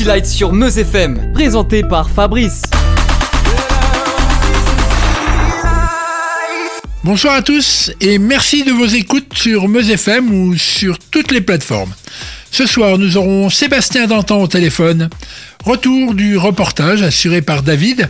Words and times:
City 0.00 0.08
Light 0.08 0.24
sur 0.24 0.54
Meuse 0.54 0.78
FM, 0.78 1.30
présenté 1.34 1.82
par 1.82 2.08
Fabrice. 2.08 2.62
Bonsoir 7.04 7.34
à 7.34 7.42
tous 7.42 7.90
et 8.00 8.18
merci 8.18 8.64
de 8.64 8.72
vos 8.72 8.86
écoutes 8.86 9.34
sur 9.34 9.68
Meuse 9.68 9.90
FM 9.90 10.32
ou 10.32 10.56
sur 10.56 10.98
toutes 10.98 11.30
les 11.32 11.42
plateformes. 11.42 11.92
Ce 12.50 12.64
soir, 12.64 12.96
nous 12.96 13.18
aurons 13.18 13.50
Sébastien 13.50 14.06
Dantan 14.06 14.40
au 14.40 14.46
téléphone. 14.46 15.10
Retour 15.66 16.14
du 16.14 16.38
reportage 16.38 17.02
assuré 17.02 17.42
par 17.42 17.62
David, 17.62 18.08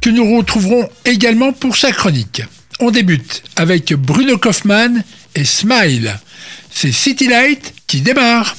que 0.00 0.10
nous 0.10 0.36
retrouverons 0.36 0.88
également 1.04 1.52
pour 1.52 1.76
sa 1.76 1.90
chronique. 1.90 2.42
On 2.78 2.92
débute 2.92 3.42
avec 3.56 3.92
Bruno 3.94 4.38
Kaufmann 4.38 5.02
et 5.34 5.44
Smile. 5.44 6.20
C'est 6.70 6.92
City 6.92 7.26
Light 7.26 7.74
qui 7.88 8.00
démarre. 8.00 8.54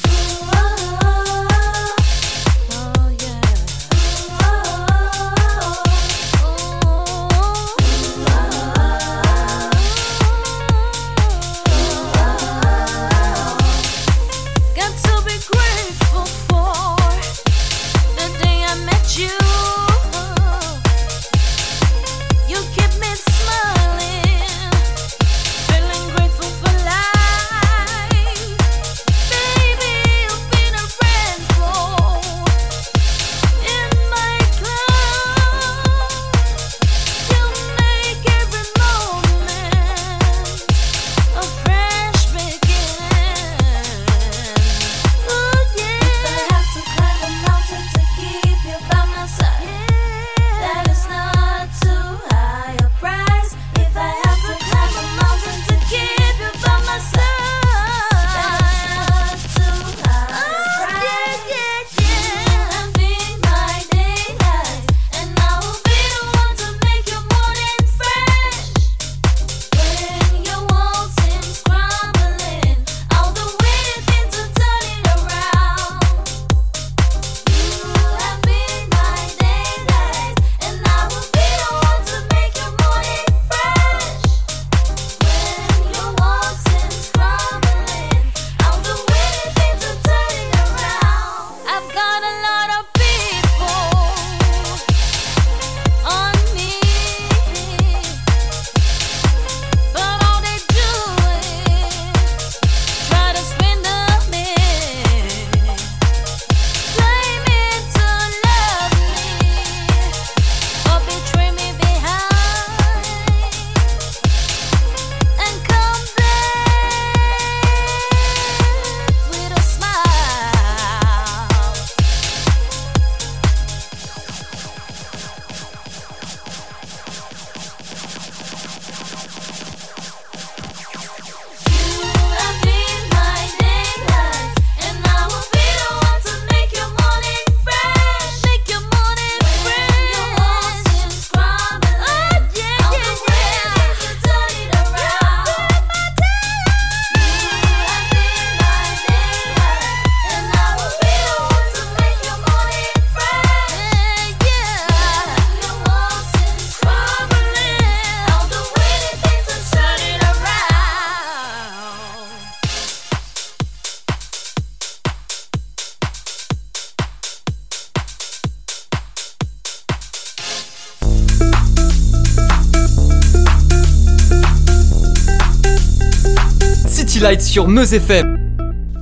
Sur 177.53 177.68
Meuse 177.68 177.94
FM. 177.94 178.58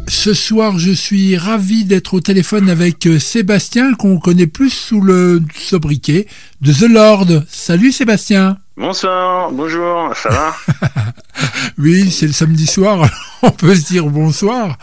Ce 0.09 0.34
soir, 0.34 0.78
je 0.78 0.91
suis 0.91 1.38
ravi 1.38 1.85
d'être 1.85 2.16
au 2.16 2.19
téléphone 2.19 2.69
avec 2.69 3.07
euh, 3.07 3.17
Sébastien, 3.17 3.94
qu'on 3.94 4.19
connaît 4.19 4.45
plus 4.45 4.69
sous 4.69 5.00
le 5.00 5.41
sobriquet 5.56 6.28
de 6.59 6.73
The 6.73 6.91
Lord. 6.91 7.28
Salut 7.47 7.94
Sébastien. 7.94 8.57
Bonsoir, 8.75 9.53
bonjour, 9.53 10.13
ça 10.17 10.28
va? 10.28 10.56
Oui, 11.78 12.11
c'est 12.11 12.28
le 12.28 12.34
samedi 12.34 12.67
soir, 12.67 13.09
on 13.41 13.51
peut 13.51 13.73
se 13.73 13.88
dire 13.88 14.07
bonsoir. 14.07 14.78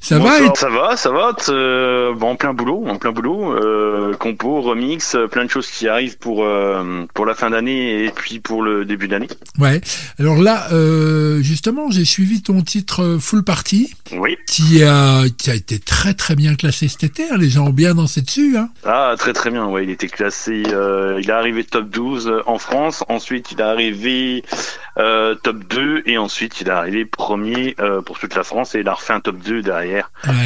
Ça 0.00 0.18
va 0.18 0.54
Ça 0.54 0.68
va, 0.68 0.96
ça 0.96 1.10
va. 1.10 1.36
Euh, 1.50 2.14
bon, 2.14 2.30
en 2.30 2.36
plein 2.36 2.54
boulot, 2.54 2.84
en 2.88 2.96
plein 2.96 3.12
boulot. 3.12 3.52
Euh, 3.52 4.14
compo, 4.14 4.60
remix, 4.60 5.14
euh, 5.14 5.26
plein 5.26 5.44
de 5.44 5.50
choses 5.50 5.68
qui 5.68 5.88
arrivent 5.88 6.18
pour 6.18 6.44
euh, 6.44 7.04
pour 7.14 7.26
la 7.26 7.34
fin 7.34 7.50
d'année 7.50 8.04
et 8.04 8.10
puis 8.10 8.40
pour 8.40 8.62
le 8.62 8.84
début 8.84 9.08
d'année. 9.08 9.28
Ouais. 9.58 9.80
Alors 10.18 10.36
là, 10.36 10.68
euh, 10.72 11.40
justement, 11.42 11.90
j'ai 11.90 12.04
suivi 12.04 12.42
ton 12.42 12.62
titre 12.62 13.18
Full 13.20 13.44
Party. 13.44 13.94
Oui. 14.12 14.36
Qui 14.46 14.82
a 14.82 15.24
qui 15.36 15.50
a 15.50 15.54
été 15.54 15.78
très 15.78 16.14
très 16.14 16.34
bien 16.34 16.54
classé 16.54 16.88
cet 16.88 17.04
été. 17.04 17.24
Hein. 17.30 17.36
Les 17.38 17.50
gens 17.50 17.66
ont 17.66 17.70
bien 17.70 17.94
dansé 17.94 18.22
dessus. 18.22 18.56
Hein. 18.56 18.70
Ah, 18.84 19.14
très 19.18 19.32
très 19.32 19.50
bien. 19.50 19.66
Ouais, 19.66 19.84
il 19.84 19.90
était 19.90 20.08
classé. 20.08 20.62
il 20.64 21.28
est 21.28 21.32
arrivé 21.32 21.62
top 21.64 21.88
12 21.88 22.42
en 22.46 22.58
France. 22.58 23.04
Ensuite, 23.08 23.52
il 23.52 23.60
est 23.60 23.62
arrivé 23.62 24.44
top 24.96 25.64
2 25.68 26.02
et 26.06 26.18
ensuite 26.18 26.60
il 26.60 26.68
est 26.68 26.72
arrivé 26.72 27.04
premier 27.04 27.76
pour 28.04 28.18
toute 28.18 28.34
la 28.34 28.42
France 28.42 28.74
et 28.74 28.80
il 28.80 28.88
a 28.88 28.94
refait 28.94 29.12
un 29.12 29.20
top 29.20 29.38
2 29.38 29.62
derrière. 29.62 29.89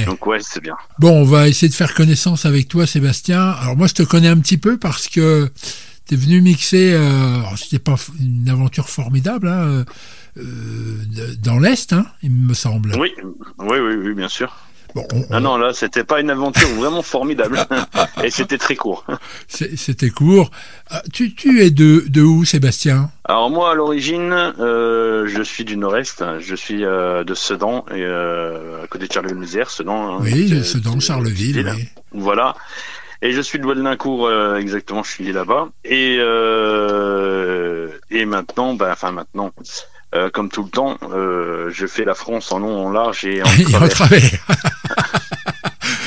Donc 0.06 0.26
ouais, 0.26 0.38
c'est 0.41 0.61
bien. 0.61 0.76
Bon, 0.99 1.23
on 1.23 1.25
va 1.25 1.49
essayer 1.49 1.69
de 1.69 1.75
faire 1.75 1.94
connaissance 1.94 2.46
avec 2.46 2.69
toi, 2.69 2.87
Sébastien. 2.87 3.50
Alors 3.50 3.76
moi, 3.76 3.87
je 3.87 3.94
te 3.94 4.02
connais 4.02 4.29
un 4.29 4.38
petit 4.38 4.58
peu 4.58 4.79
parce 4.79 5.08
que 5.08 5.50
tu 6.06 6.14
es 6.14 6.17
venu 6.17 6.41
mixer. 6.41 6.93
Euh, 6.94 7.41
C'était 7.56 7.79
pas 7.79 7.96
une 8.20 8.49
aventure 8.49 8.88
formidable. 8.88 9.49
Hein, 9.49 9.85
euh, 10.37 11.35
dans 11.43 11.58
l'est, 11.58 11.93
hein, 11.93 12.06
il 12.23 12.32
me 12.32 12.55
semble. 12.55 12.93
Oui, 12.99 13.12
oui, 13.58 13.79
oui, 13.79 13.94
oui 13.96 14.14
bien 14.14 14.29
sûr. 14.29 14.55
Bon, 14.94 15.06
ah 15.31 15.41
non, 15.41 15.56
là, 15.56 15.73
c'était 15.73 16.05
pas 16.05 16.20
une 16.20 16.31
aventure 16.31 16.69
vraiment 16.76 17.02
formidable. 17.02 17.58
Et 18.23 18.31
c'était 18.31 18.58
très 18.58 18.76
court. 18.76 19.05
C'était 19.49 20.11
court. 20.11 20.50
Ah, 20.91 21.02
tu, 21.12 21.35
tu 21.35 21.62
es 21.62 21.70
de, 21.70 22.05
de 22.08 22.23
où, 22.23 22.44
Sébastien? 22.44 23.11
Alors 23.25 23.50
moi, 23.50 23.73
à 23.73 23.75
l'origine, 23.75 24.32
euh, 24.32 25.26
je 25.26 25.43
suis 25.43 25.64
du 25.64 25.76
nord-est. 25.76 26.25
Je 26.38 26.55
suis 26.55 26.85
euh, 26.85 27.25
de 27.25 27.35
Sedan, 27.35 27.85
et, 27.91 28.02
euh, 28.02 28.85
à 28.85 28.87
côté 28.87 29.08
de 29.08 29.12
Charleville-Mézières, 29.12 29.70
Sedan. 29.70 30.17
Hein, 30.17 30.19
oui, 30.23 30.62
Sedan, 30.64 31.00
Charleville. 31.00 31.73
Oui. 31.75 31.88
Voilà. 32.12 32.55
Et 33.23 33.32
je 33.32 33.41
suis 33.41 33.58
de 33.58 33.64
Waldencourt, 33.64 34.26
euh, 34.26 34.56
exactement, 34.56 35.02
je 35.02 35.11
suis 35.11 35.32
là-bas. 35.32 35.70
Et, 35.85 36.19
euh, 36.20 37.88
et 38.11 38.26
maintenant, 38.26 38.75
ben, 38.75 38.93
enfin 38.93 39.12
maintenant, 39.12 39.50
euh, 40.14 40.31
comme 40.31 40.49
tout 40.49 40.62
le 40.62 40.70
temps, 40.70 40.96
euh, 41.12 41.70
je 41.72 41.87
fais 41.87 42.05
la 42.05 42.14
France 42.14 42.52
en 42.52 42.58
long, 42.58 42.87
en 42.87 42.90
large 42.90 43.25
et 43.25 43.43
en 43.43 43.88
travers. 43.88 44.46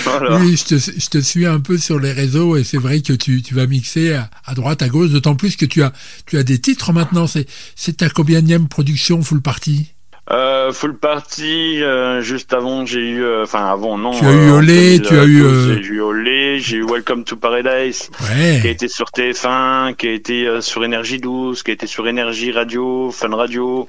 Voilà. 0.03 0.37
Oui, 0.37 0.55
je 0.55 0.63
te, 0.63 0.79
je 0.79 1.09
te 1.09 1.17
suis 1.17 1.45
un 1.45 1.59
peu 1.59 1.77
sur 1.77 1.99
les 1.99 2.13
réseaux 2.13 2.55
et 2.55 2.63
c'est 2.63 2.77
vrai 2.77 3.01
que 3.01 3.11
tu, 3.13 3.41
tu 3.41 3.53
vas 3.53 3.67
mixer 3.67 4.13
à, 4.13 4.29
à 4.45 4.53
droite, 4.53 4.81
à 4.81 4.87
gauche, 4.87 5.09
d'autant 5.09 5.35
plus 5.35 5.57
que 5.57 5.65
tu 5.65 5.83
as, 5.83 5.91
tu 6.25 6.37
as 6.37 6.43
des 6.43 6.59
titres 6.59 6.93
maintenant. 6.93 7.27
C'est, 7.27 7.45
c'est 7.75 7.97
ta 7.97 8.09
combienième 8.09 8.69
production 8.69 9.21
full 9.21 9.41
party? 9.41 9.93
Euh, 10.29 10.73
full 10.73 10.97
party, 10.97 11.81
euh, 11.81 12.19
juste 12.21 12.53
avant, 12.53 12.85
j'ai 12.85 12.99
eu, 12.99 13.23
euh, 13.23 13.43
enfin 13.43 13.65
avant, 13.71 13.97
non. 13.97 14.11
Tu 14.11 14.25
as 14.25 14.33
eu 14.33 14.49
Olé, 14.51 15.01
tu 15.01 15.17
as 15.17 15.23
eu, 15.23 15.39
2012, 15.41 15.69
euh, 15.69 15.81
J'ai 15.81 15.89
eu 15.93 16.01
Olé, 16.01 16.59
j'ai 16.59 16.77
eu 16.77 16.83
Welcome 16.85 17.23
to 17.23 17.37
Paradise, 17.37 18.09
qui 18.17 18.23
a 18.25 18.35
Ouais. 18.35 18.61
été 18.69 18.89
sur 18.89 19.05
TF1, 19.09 19.95
qui 19.95 20.07
a 20.09 20.11
été 20.11 20.45
euh, 20.45 20.59
sur 20.59 20.83
Énergie 20.83 21.19
12, 21.19 21.63
qui 21.63 21.71
a 21.71 21.73
été 21.73 21.87
sur 21.87 22.09
Énergie 22.09 22.51
Radio, 22.51 23.09
Fun 23.11 23.33
Radio. 23.35 23.87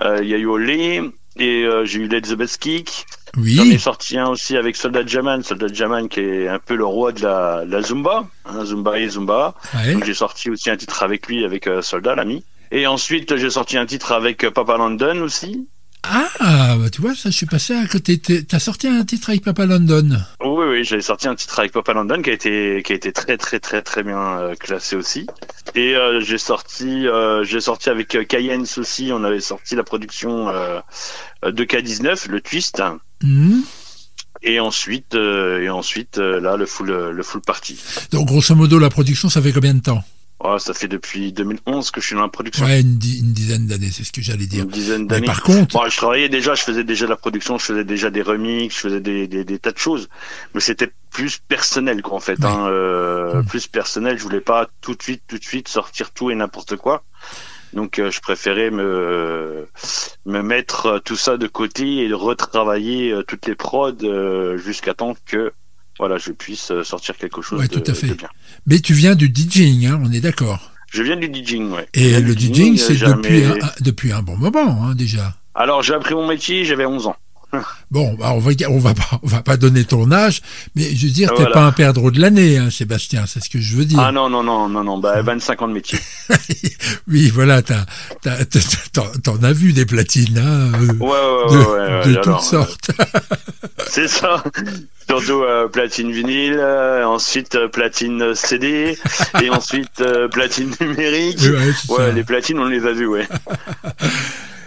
Euh, 0.00 0.18
Il 0.22 0.28
y 0.28 0.34
a 0.34 0.38
eu 0.38 0.46
Olé, 0.46 1.02
et 1.40 1.64
euh, 1.64 1.84
j'ai 1.84 1.98
eu 1.98 2.06
Let 2.08 2.20
the 2.22 2.34
Best 2.34 2.58
Kick. 2.58 3.06
J'en 3.36 3.64
ai 3.64 3.70
Oui. 3.70 3.78
sorti 3.80 4.16
un 4.16 4.28
aussi 4.28 4.56
avec 4.56 4.76
Soldat 4.76 5.04
Jaman, 5.04 5.42
Soldat 5.42 5.66
Jaman 5.72 6.08
qui 6.08 6.20
est 6.20 6.46
un 6.46 6.60
peu 6.60 6.76
le 6.76 6.84
roi 6.84 7.10
de 7.10 7.22
la, 7.22 7.64
de 7.64 7.72
la 7.72 7.82
Zumba, 7.82 8.28
hein, 8.44 8.64
Zumba 8.64 9.00
et 9.00 9.08
Zumba. 9.08 9.54
Ouais. 9.74 9.92
Donc 9.94 10.04
j'ai 10.04 10.14
sorti 10.14 10.50
aussi 10.50 10.70
un 10.70 10.76
titre 10.76 11.02
avec 11.02 11.26
lui, 11.26 11.44
avec 11.44 11.66
euh, 11.66 11.82
Soldat, 11.82 12.14
l'ami. 12.14 12.44
Et 12.70 12.86
ensuite, 12.86 13.36
j'ai 13.36 13.50
sorti 13.50 13.76
un 13.76 13.86
titre 13.86 14.12
avec 14.12 14.44
euh, 14.44 14.50
Papa 14.50 14.76
London 14.76 15.20
aussi. 15.22 15.66
Ah, 16.06 16.76
bah, 16.78 16.90
tu 16.90 17.00
vois, 17.00 17.14
ça, 17.14 17.30
je 17.30 17.36
suis 17.36 17.46
passé 17.46 17.74
à 17.74 17.86
côté. 17.86 18.20
T'as 18.20 18.58
sorti 18.58 18.88
un 18.88 19.04
titre 19.04 19.30
avec 19.30 19.42
Papa 19.42 19.64
London. 19.64 20.18
Oui, 20.44 20.66
oui, 20.68 20.84
j'ai 20.84 21.00
sorti 21.00 21.28
un 21.28 21.34
titre 21.34 21.58
avec 21.58 21.72
Papa 21.72 21.94
London 21.94 22.20
qui 22.20 22.30
a 22.30 22.32
été, 22.34 22.82
qui 22.84 22.92
a 22.92 22.96
été 22.96 23.12
très, 23.12 23.38
très, 23.38 23.58
très, 23.58 23.80
très 23.80 24.02
bien 24.02 24.38
euh, 24.38 24.54
classé 24.54 24.96
aussi. 24.96 25.26
Et 25.74 25.96
euh, 25.96 26.20
j'ai 26.20 26.36
sorti, 26.36 27.08
euh, 27.08 27.42
j'ai 27.44 27.60
sorti 27.60 27.88
avec 27.88 28.28
Cayenne 28.28 28.66
aussi. 28.76 29.10
On 29.12 29.24
avait 29.24 29.40
sorti 29.40 29.76
la 29.76 29.82
production 29.82 30.48
euh, 30.50 30.80
de 31.42 31.64
K19, 31.64 32.28
le 32.28 32.40
twist. 32.42 32.82
Mhm. 33.22 33.62
Et 34.42 34.60
ensuite, 34.60 35.14
et 35.14 35.70
ensuite, 35.70 36.18
là, 36.18 36.56
le 36.58 36.66
full, 36.66 36.90
le 36.90 37.22
full 37.22 37.40
party. 37.40 37.78
Donc, 38.12 38.26
grosso 38.26 38.54
modo, 38.54 38.78
la 38.78 38.90
production, 38.90 39.30
ça 39.30 39.40
fait 39.40 39.52
combien 39.52 39.72
de 39.72 39.80
temps? 39.80 40.04
Oh, 40.46 40.58
ça 40.58 40.74
fait 40.74 40.88
depuis 40.88 41.32
2011 41.32 41.90
que 41.90 42.02
je 42.02 42.06
suis 42.06 42.14
dans 42.14 42.20
la 42.20 42.28
production. 42.28 42.66
Ouais, 42.66 42.82
une, 42.82 42.98
di- 42.98 43.20
une 43.20 43.32
dizaine 43.32 43.66
d'années, 43.66 43.88
c'est 43.90 44.04
ce 44.04 44.12
que 44.12 44.20
j'allais 44.20 44.44
dire. 44.46 44.64
Une 44.64 44.70
dizaine 44.70 45.02
Mais 45.02 45.08
d'années. 45.08 45.26
par 45.26 45.42
contre, 45.42 45.74
Bon, 45.78 45.88
je 45.88 45.96
travaillais 45.96 46.28
déjà, 46.28 46.54
je 46.54 46.62
faisais 46.62 46.84
déjà 46.84 47.06
de 47.06 47.10
la 47.10 47.16
production, 47.16 47.56
je 47.56 47.64
faisais 47.64 47.84
déjà 47.84 48.10
des 48.10 48.20
remixes, 48.20 48.74
je 48.76 48.80
faisais 48.80 49.00
des, 49.00 49.26
des, 49.26 49.44
des 49.44 49.58
tas 49.58 49.72
de 49.72 49.78
choses, 49.78 50.10
mais 50.52 50.60
c'était 50.60 50.90
plus 51.10 51.38
personnel 51.38 52.02
quoi 52.02 52.16
en 52.16 52.20
fait, 52.20 52.44
hein, 52.44 52.66
euh, 52.68 53.42
plus 53.44 53.66
personnel. 53.68 54.18
Je 54.18 54.22
voulais 54.22 54.42
pas 54.42 54.68
tout 54.82 54.94
de 54.94 55.02
suite, 55.02 55.22
tout 55.26 55.38
de 55.38 55.44
suite 55.44 55.68
sortir 55.68 56.10
tout 56.10 56.30
et 56.30 56.34
n'importe 56.34 56.76
quoi. 56.76 57.04
Donc 57.72 57.98
euh, 57.98 58.10
je 58.10 58.20
préférais 58.20 58.70
me 58.70 59.66
me 60.26 60.42
mettre 60.42 61.00
tout 61.04 61.16
ça 61.16 61.38
de 61.38 61.46
côté 61.46 62.04
et 62.04 62.12
retravailler 62.12 63.12
euh, 63.12 63.22
toutes 63.22 63.46
les 63.46 63.54
prods 63.54 63.96
jusqu'à 64.56 64.92
temps 64.92 65.16
que 65.24 65.52
voilà 65.98 66.18
je 66.18 66.30
puisse 66.32 66.70
euh, 66.70 66.82
sortir 66.84 67.16
quelque 67.16 67.40
chose 67.42 67.60
Ouais, 67.60 67.68
de, 67.68 67.78
tout 67.78 67.90
à 67.90 67.94
fait. 67.94 68.08
de 68.08 68.14
bien. 68.14 68.28
mais 68.66 68.80
tu 68.80 68.92
viens 68.94 69.14
du 69.14 69.26
DJing, 69.34 69.86
hein, 69.86 70.00
on 70.04 70.10
est 70.12 70.20
d'accord. 70.20 70.70
Je 70.92 71.02
viens 71.02 71.16
du 71.16 71.26
DJing, 71.32 71.70
ouais. 71.72 71.88
Et 71.94 72.20
le 72.20 72.34
DJing, 72.34 72.74
euh, 72.74 72.76
c'est 72.84 72.94
jamais- 72.94 73.14
depuis, 73.16 73.44
un, 73.44 73.54
un- 73.54 73.72
depuis 73.80 74.12
un 74.12 74.22
bon 74.22 74.36
moment, 74.36 74.84
hein, 74.84 74.94
déjà. 74.94 75.36
Alors 75.54 75.82
j'ai 75.82 75.94
appris 75.94 76.14
mon 76.14 76.26
métier, 76.26 76.64
j'avais 76.64 76.86
11 76.86 77.06
ans. 77.08 77.16
Bon, 77.90 78.14
bah, 78.14 78.32
on 78.34 78.38
va 78.38 78.52
on 78.68 78.78
va 78.78 78.94
pas 78.94 79.20
on 79.22 79.26
va 79.26 79.42
pas 79.42 79.56
donner 79.56 79.84
ton 79.84 80.10
âge, 80.10 80.42
mais 80.74 80.94
je 80.94 81.06
veux 81.06 81.12
dire, 81.12 81.28
t'es 81.30 81.36
Voilà. 81.42 81.52
pas 81.52 81.64
un 81.64 81.72
perdreau 81.72 82.10
de 82.10 82.20
l'année, 82.20 82.58
hein, 82.58 82.70
Sébastien, 82.70 83.24
c'est 83.26 83.42
ce 83.42 83.50
que 83.50 83.60
je 83.60 83.76
veux 83.76 83.84
dire. 83.84 84.00
Ah 84.00 84.12
non 84.12 84.28
non 84.28 84.42
non 84.42 84.68
non 84.68 84.84
non, 84.84 84.98
bah 84.98 85.22
25 85.22 85.62
ans 85.62 85.68
de 85.68 85.72
métier. 85.74 85.98
Oui, 87.06 87.30
voilà, 87.30 87.60
t'as, 87.62 87.84
t'en, 88.92 89.42
as 89.42 89.52
vu 89.52 89.72
des 89.72 89.84
platines, 89.84 90.38
hein, 90.38 90.72
euh, 90.74 90.92
Ouais, 90.94 91.10
ouais, 91.10 92.06
de, 92.06 92.10
alors, 92.18 92.22
toutes 92.22 92.40
sortes. 92.40 92.90
C'est 93.90 94.08
ça. 94.08 94.42
Surtout 95.08 95.42
euh, 95.42 95.68
platine 95.68 96.10
vinyle, 96.10 96.56
euh, 96.58 97.04
ensuite 97.06 97.54
euh, 97.56 97.68
platine 97.68 98.34
CD, 98.34 98.98
et 99.42 99.50
ensuite 99.50 100.02
platine 100.32 100.74
numérique. 100.80 101.40
Ouais, 101.88 102.12
les 102.12 102.24
platines, 102.24 102.58
on 102.58 102.64
les 102.64 102.86
a 102.86 102.92
vues, 102.92 103.06
ouais. 103.06 103.28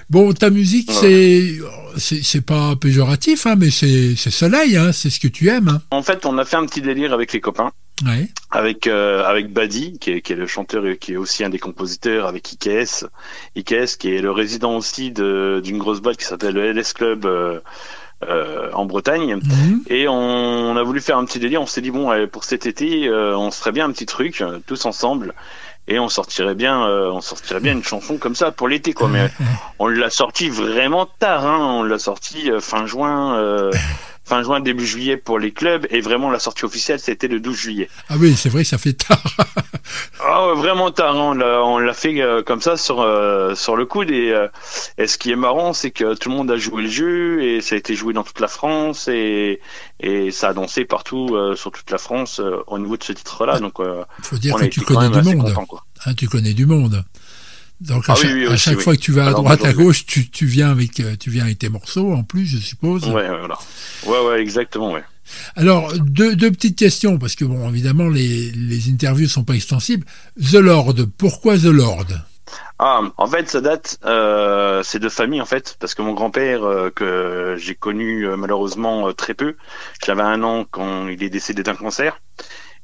Bon, 0.09 0.31
ta 0.33 0.50
musique, 0.50 0.89
Ouais. 0.89 1.57
c'est, 1.98 2.24
c'est, 2.24 2.45
pas 2.45 2.75
péjoratif, 2.77 3.45
hein, 3.45 3.56
mais 3.57 3.69
c'est, 3.71 4.15
c'est 4.15 4.31
soleil, 4.31 4.77
hein, 4.77 4.92
c'est 4.94 5.09
ce 5.09 5.19
que 5.19 5.27
tu 5.27 5.50
aimes. 5.50 5.68
Hein. 5.68 5.81
En 5.92 6.01
fait, 6.01 6.25
on 6.25 6.38
a 6.38 6.45
fait 6.45 6.56
un 6.56 6.65
petit 6.65 6.81
délire 6.81 7.12
avec 7.13 7.33
les 7.33 7.42
copains, 7.42 7.71
Ouais. 8.06 8.30
avec 8.51 8.88
euh, 8.88 9.25
avec 9.25 9.51
Buddy, 9.51 9.98
qui 10.00 10.12
est, 10.12 10.21
qui 10.21 10.31
est 10.33 10.38
le 10.38 10.48
chanteur 10.48 10.86
et 10.88 10.98
qui 10.98 11.13
est 11.13 11.18
aussi 11.18 11.44
un 11.44 11.50
des 11.50 11.59
compositeurs, 11.59 12.25
avec 12.27 12.54
IKS, 12.54 13.06
IKS 13.57 13.98
qui 14.00 14.13
est 14.13 14.21
le 14.21 14.31
résident 14.31 14.77
aussi 14.77 15.12
d'une 15.12 15.77
grosse 15.77 16.00
boîte 16.00 16.18
qui 16.18 16.25
s'appelle 16.25 16.54
le 16.54 16.71
LS 16.71 16.94
Club 16.94 17.25
euh, 17.25 17.59
euh, 18.27 18.71
en 18.74 18.86
Bretagne. 18.86 19.36
Mhm. 19.36 19.81
Et 19.89 20.07
on, 20.07 20.13
on 20.13 20.77
a 20.77 20.83
voulu 20.83 21.01
faire 21.01 21.18
un 21.18 21.25
petit 21.25 21.39
délire. 21.39 21.62
On 21.62 21.65
s'est 21.65 21.81
dit 21.81 21.92
bon, 21.92 22.09
pour 22.31 22.45
cet 22.45 22.65
été, 22.65 23.07
euh, 23.09 23.38
on 23.38 23.51
se 23.51 23.57
ferait 23.59 23.74
bien 23.74 23.86
un 23.86 23.92
petit 23.92 24.06
truc 24.06 24.42
tous 24.68 24.86
ensemble, 24.86 25.33
et 25.88 26.00
on 26.00 26.10
sortirait 26.10 26.56
bien, 26.56 26.86
euh, 26.86 27.12
on 27.12 27.22
sortirait 27.22 27.62
bien 27.62 27.74
une 27.74 27.84
chanson 27.84 28.18
comme 28.18 28.36
ça 28.36 28.51
pour 28.51 28.68
l'été, 28.68 28.94
quoi. 28.94 29.07
Mais 29.07 29.30
on 29.80 29.88
l'a 29.88 30.10
sorti 30.10 30.50
vraiment 30.50 31.06
tard. 31.06 31.45
Hein. 31.45 31.60
On 31.62 31.84
l'a 31.84 32.00
sorti 32.00 32.51
euh, 32.51 32.60
fin 32.60 32.86
juin, 32.86 33.36
euh, 33.36 33.72
fin 34.27 34.44
juin 34.44 34.59
début 34.59 34.85
juillet 34.85 35.18
pour 35.18 35.39
les 35.39 35.51
clubs, 35.51 35.88
et 35.89 36.01
vraiment 36.01 36.29
la 36.29 36.39
sortie 36.39 36.65
officielle 36.65 37.00
c'était 37.00 37.27
le 37.27 37.39
12 37.39 37.56
juillet. 37.56 37.89
Ah 38.09 38.15
oui, 38.19 38.35
c'est 38.35 38.50
vrai 38.50 38.63
que 38.63 38.69
ça 38.69 38.77
fait 38.77 38.94
tard. 38.94 39.24
Ah 40.19 40.47
ouais, 40.47 40.56
vraiment 40.56 40.91
tard. 40.91 41.15
hein. 41.15 41.39
On 41.63 41.77
l'a, 41.77 41.94
fait 41.94 42.19
euh, 42.21 42.44
comme 42.44 42.59
ça 42.62 42.75
sur 42.75 43.00
euh, 43.01 43.56
sur 43.56 43.77
le 43.77 43.85
coude. 43.85 44.12
Et, 44.12 44.31
euh, 44.31 44.47
et 44.97 45.07
ce 45.07 45.18
qui 45.18 45.31
est 45.31 45.35
marrant, 45.38 45.71
c'est 45.71 45.91
que 45.91 46.13
tout 46.15 46.29
le 46.29 46.35
monde 46.35 46.51
a 46.51 46.57
joué 46.57 46.81
le 46.83 46.89
jeu 46.89 47.41
et 47.41 47.62
ça 47.62 47.75
a 47.75 47.77
été 47.77 47.95
joué 47.95 48.12
dans 48.13 48.24
toute 48.24 48.39
la 48.41 48.50
France 48.50 49.07
et 49.07 49.62
et 50.01 50.31
ça 50.31 50.50
a 50.50 50.53
dansé 50.53 50.83
partout 50.83 51.38
sur 51.56 51.71
toute 51.71 51.89
la 51.89 51.97
France 51.97 52.41
au 52.68 52.77
niveau 52.80 52.97
de 52.97 53.03
ce 53.03 53.13
titre-là. 53.13 53.59
Donc 53.59 53.80
euh, 53.80 54.03
Faut 54.23 54.38
dire 54.38 54.56
on 54.56 54.59
que 54.59 54.65
tu 54.65 54.81
été 54.81 54.85
quand 54.94 54.95
connais 54.95 55.09
même 55.09 55.21
du 55.23 55.35
monde. 55.35 55.53
content. 55.53 55.80
Hein, 56.06 56.13
tu 56.15 56.27
connais 56.27 56.53
du 56.53 56.65
monde. 56.65 57.03
Donc 57.81 58.09
à 58.09 58.13
Ah 58.13 58.15
oui, 58.15 58.21
chaque, 58.21 58.33
oui, 58.33 58.47
à 58.47 58.57
chaque 58.57 58.77
oui. 58.77 58.83
fois 58.83 58.95
que 58.95 59.01
tu 59.01 59.12
vas 59.12 59.25
à 59.25 59.27
Alors, 59.27 59.44
droite, 59.44 59.63
à 59.65 59.74
gauche, 59.74 60.06
tu, 60.06 60.29
tu 60.29 60.45
viens 60.45 60.71
avec, 60.71 61.00
euh, 61.00 61.15
tu 61.19 61.29
viens 61.29 61.44
avec 61.44 61.59
tes 61.59 61.69
morceaux 61.69 62.13
en 62.13 62.24
plus, 62.24 62.45
je 62.45 62.57
suppose. 62.57 63.03
Ouais, 63.06 63.27
voilà. 63.27 63.57
Ouais, 64.06 64.19
ouais, 64.27 64.41
exactement, 64.41 64.94
ouais. 64.94 65.03
Alors, 65.56 65.94
deux, 66.00 66.35
deux 66.35 66.51
petites 66.51 66.77
questions, 66.77 67.19
parce 67.19 67.35
que 67.35 67.45
bon, 67.45 67.69
évidemment, 67.69 68.07
les, 68.09 68.51
les 68.51 68.89
interviews 68.89 69.27
sont 69.27 69.44
pas 69.44 69.56
extensibles. 69.56 70.06
The 70.39 70.56
Lord, 70.56 70.95
pourquoi 71.18 71.57
The 71.57 71.65
Lord? 71.65 72.07
Ah, 72.79 73.01
en 73.18 73.27
fait, 73.27 73.50
ça 73.50 73.59
date, 73.59 73.97
euh, 74.06 74.81
c'est 74.83 74.99
de 74.99 75.09
famille 75.09 75.42
en 75.42 75.45
fait, 75.45 75.75
parce 75.80 75.95
que 75.95 76.02
mon 76.02 76.13
grand-père 76.13 76.63
euh, 76.63 76.90
que 76.92 77.56
j'ai 77.57 77.75
connu 77.75 78.25
euh, 78.28 78.37
malheureusement 78.37 79.11
très 79.13 79.33
peu, 79.33 79.56
j'avais 80.06 80.21
un 80.21 80.44
an 80.44 80.63
quand 80.69 81.07
il 81.07 81.21
est 81.23 81.30
décédé 81.30 81.63
d'un 81.63 81.75
cancer, 81.75 82.21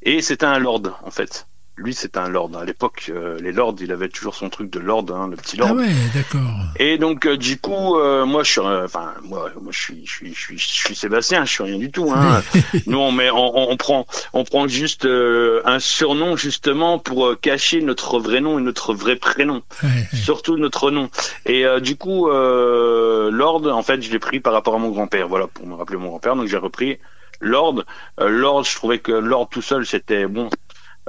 et 0.02 0.22
c'était 0.22 0.46
un 0.48 0.60
lord 0.60 0.82
en 1.04 1.12
fait. 1.12 1.48
Lui, 1.76 1.96
c'était 1.96 2.20
un 2.20 2.30
lord. 2.30 2.52
À 2.56 2.66
l'époque, 2.66 3.06
euh, 3.10 3.40
les 3.42 3.52
lords, 3.52 3.76
il 3.82 3.92
avait 3.92 4.08
toujours 4.08 4.36
son 4.36 4.50
truc 4.50 4.70
de 4.70 4.80
lord, 4.80 5.06
hein, 5.10 5.28
le 5.28 5.36
petit 5.36 5.58
lord. 5.58 5.70
Ah 5.72 5.76
ouais, 5.76 5.90
d'accord. 6.14 6.52
Et 6.78 7.00
donc, 7.00 7.26
euh, 7.26 7.36
du 7.36 7.58
coup, 7.58 7.98
euh, 7.98 8.26
moi, 8.28 8.44
je 8.44 8.52
suis, 8.52 8.60
enfin, 8.62 9.14
moi, 9.24 9.50
moi, 9.60 9.72
je 9.72 9.80
suis, 9.80 10.06
je 10.06 10.12
suis, 10.12 10.34
je 10.36 10.40
suis, 10.40 10.58
je 10.60 10.68
suis 10.72 10.96
Sébastien, 10.96 11.46
je 11.46 11.50
suis 11.52 11.64
rien 11.64 11.80
du 11.80 11.90
tout. 11.92 12.12
Hein. 12.16 12.44
Nous, 12.86 13.00
on 13.00 13.12
met, 13.12 13.32
on, 13.32 13.58
on- 13.58 13.72
on 13.72 13.78
prend, 13.78 14.06
on 14.34 14.44
prend 14.44 14.68
juste 14.68 15.06
un 15.08 15.80
surnom 15.80 16.36
justement 16.38 17.00
pour 17.00 17.34
cacher 17.42 17.82
notre 17.82 18.20
vrai 18.20 18.40
nom 18.40 18.60
et 18.60 18.62
notre 18.62 18.94
vrai 18.94 19.16
prénom 19.16 19.64
Ouais, 19.82 19.90
ouais. 19.90 20.08
surtout 20.20 20.58
notre 20.58 20.92
nom. 20.92 21.10
Et 21.48 21.66
du 21.82 21.96
coup, 21.96 22.28
Lord, 22.30 23.68
en 23.68 23.82
fait, 23.84 24.02
je 24.02 24.12
l'ai 24.12 24.20
pris 24.20 24.40
par 24.40 24.54
rapport 24.54 24.76
à 24.76 24.78
mon 24.78 24.90
grand-père, 24.90 25.28
voilà, 25.28 25.48
pour 25.48 25.66
me 25.66 25.74
rappeler 25.76 25.98
mon 25.98 26.10
grand-père. 26.10 26.36
Donc 26.36 26.48
j'ai 26.48 26.58
repris 26.58 27.00
Lord. 27.40 27.84
Lord, 28.20 28.64
je 28.64 28.76
trouvais 28.76 29.00
que 29.00 29.12
Lord 29.12 29.50
tout 29.50 29.62
seul, 29.62 29.86
c'était 29.86 30.28
bon. 30.28 30.50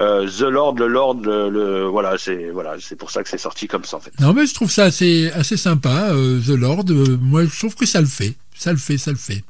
Euh, 0.01 0.27
The 0.29 0.41
Lord, 0.43 0.75
le 0.79 0.89
Lord, 0.89 1.21
le, 1.23 1.49
le- 1.51 1.85
voilà, 1.85 2.19
c'est 2.19 2.51
voilà, 2.51 2.75
c'est 2.81 2.97
pour 2.97 3.11
ça 3.13 3.23
que 3.23 3.29
c'est 3.29 3.39
sorti 3.39 3.69
comme 3.69 3.85
ça 3.85 3.99
en 3.99 4.01
fait. 4.01 4.11
Non, 4.21 4.33
mais 4.33 4.45
je 4.47 4.53
trouve 4.55 4.71
ça 4.71 4.85
assez, 4.85 5.31
assez 5.33 5.57
sympa, 5.57 6.09
euh, 6.11 6.41
The 6.41 6.49
Lord. 6.59 6.85
euh, 6.91 7.17
moi, 7.21 7.45
je 7.45 7.57
trouve 7.57 7.77
que 7.77 7.87
ça 7.87 8.01
le 8.01 8.07
fait. 8.07 8.35
Ça 8.57 8.73
le 8.73 8.79
fait, 8.79 8.99
ça 8.99 9.13
le 9.13 9.17
fait. 9.17 9.45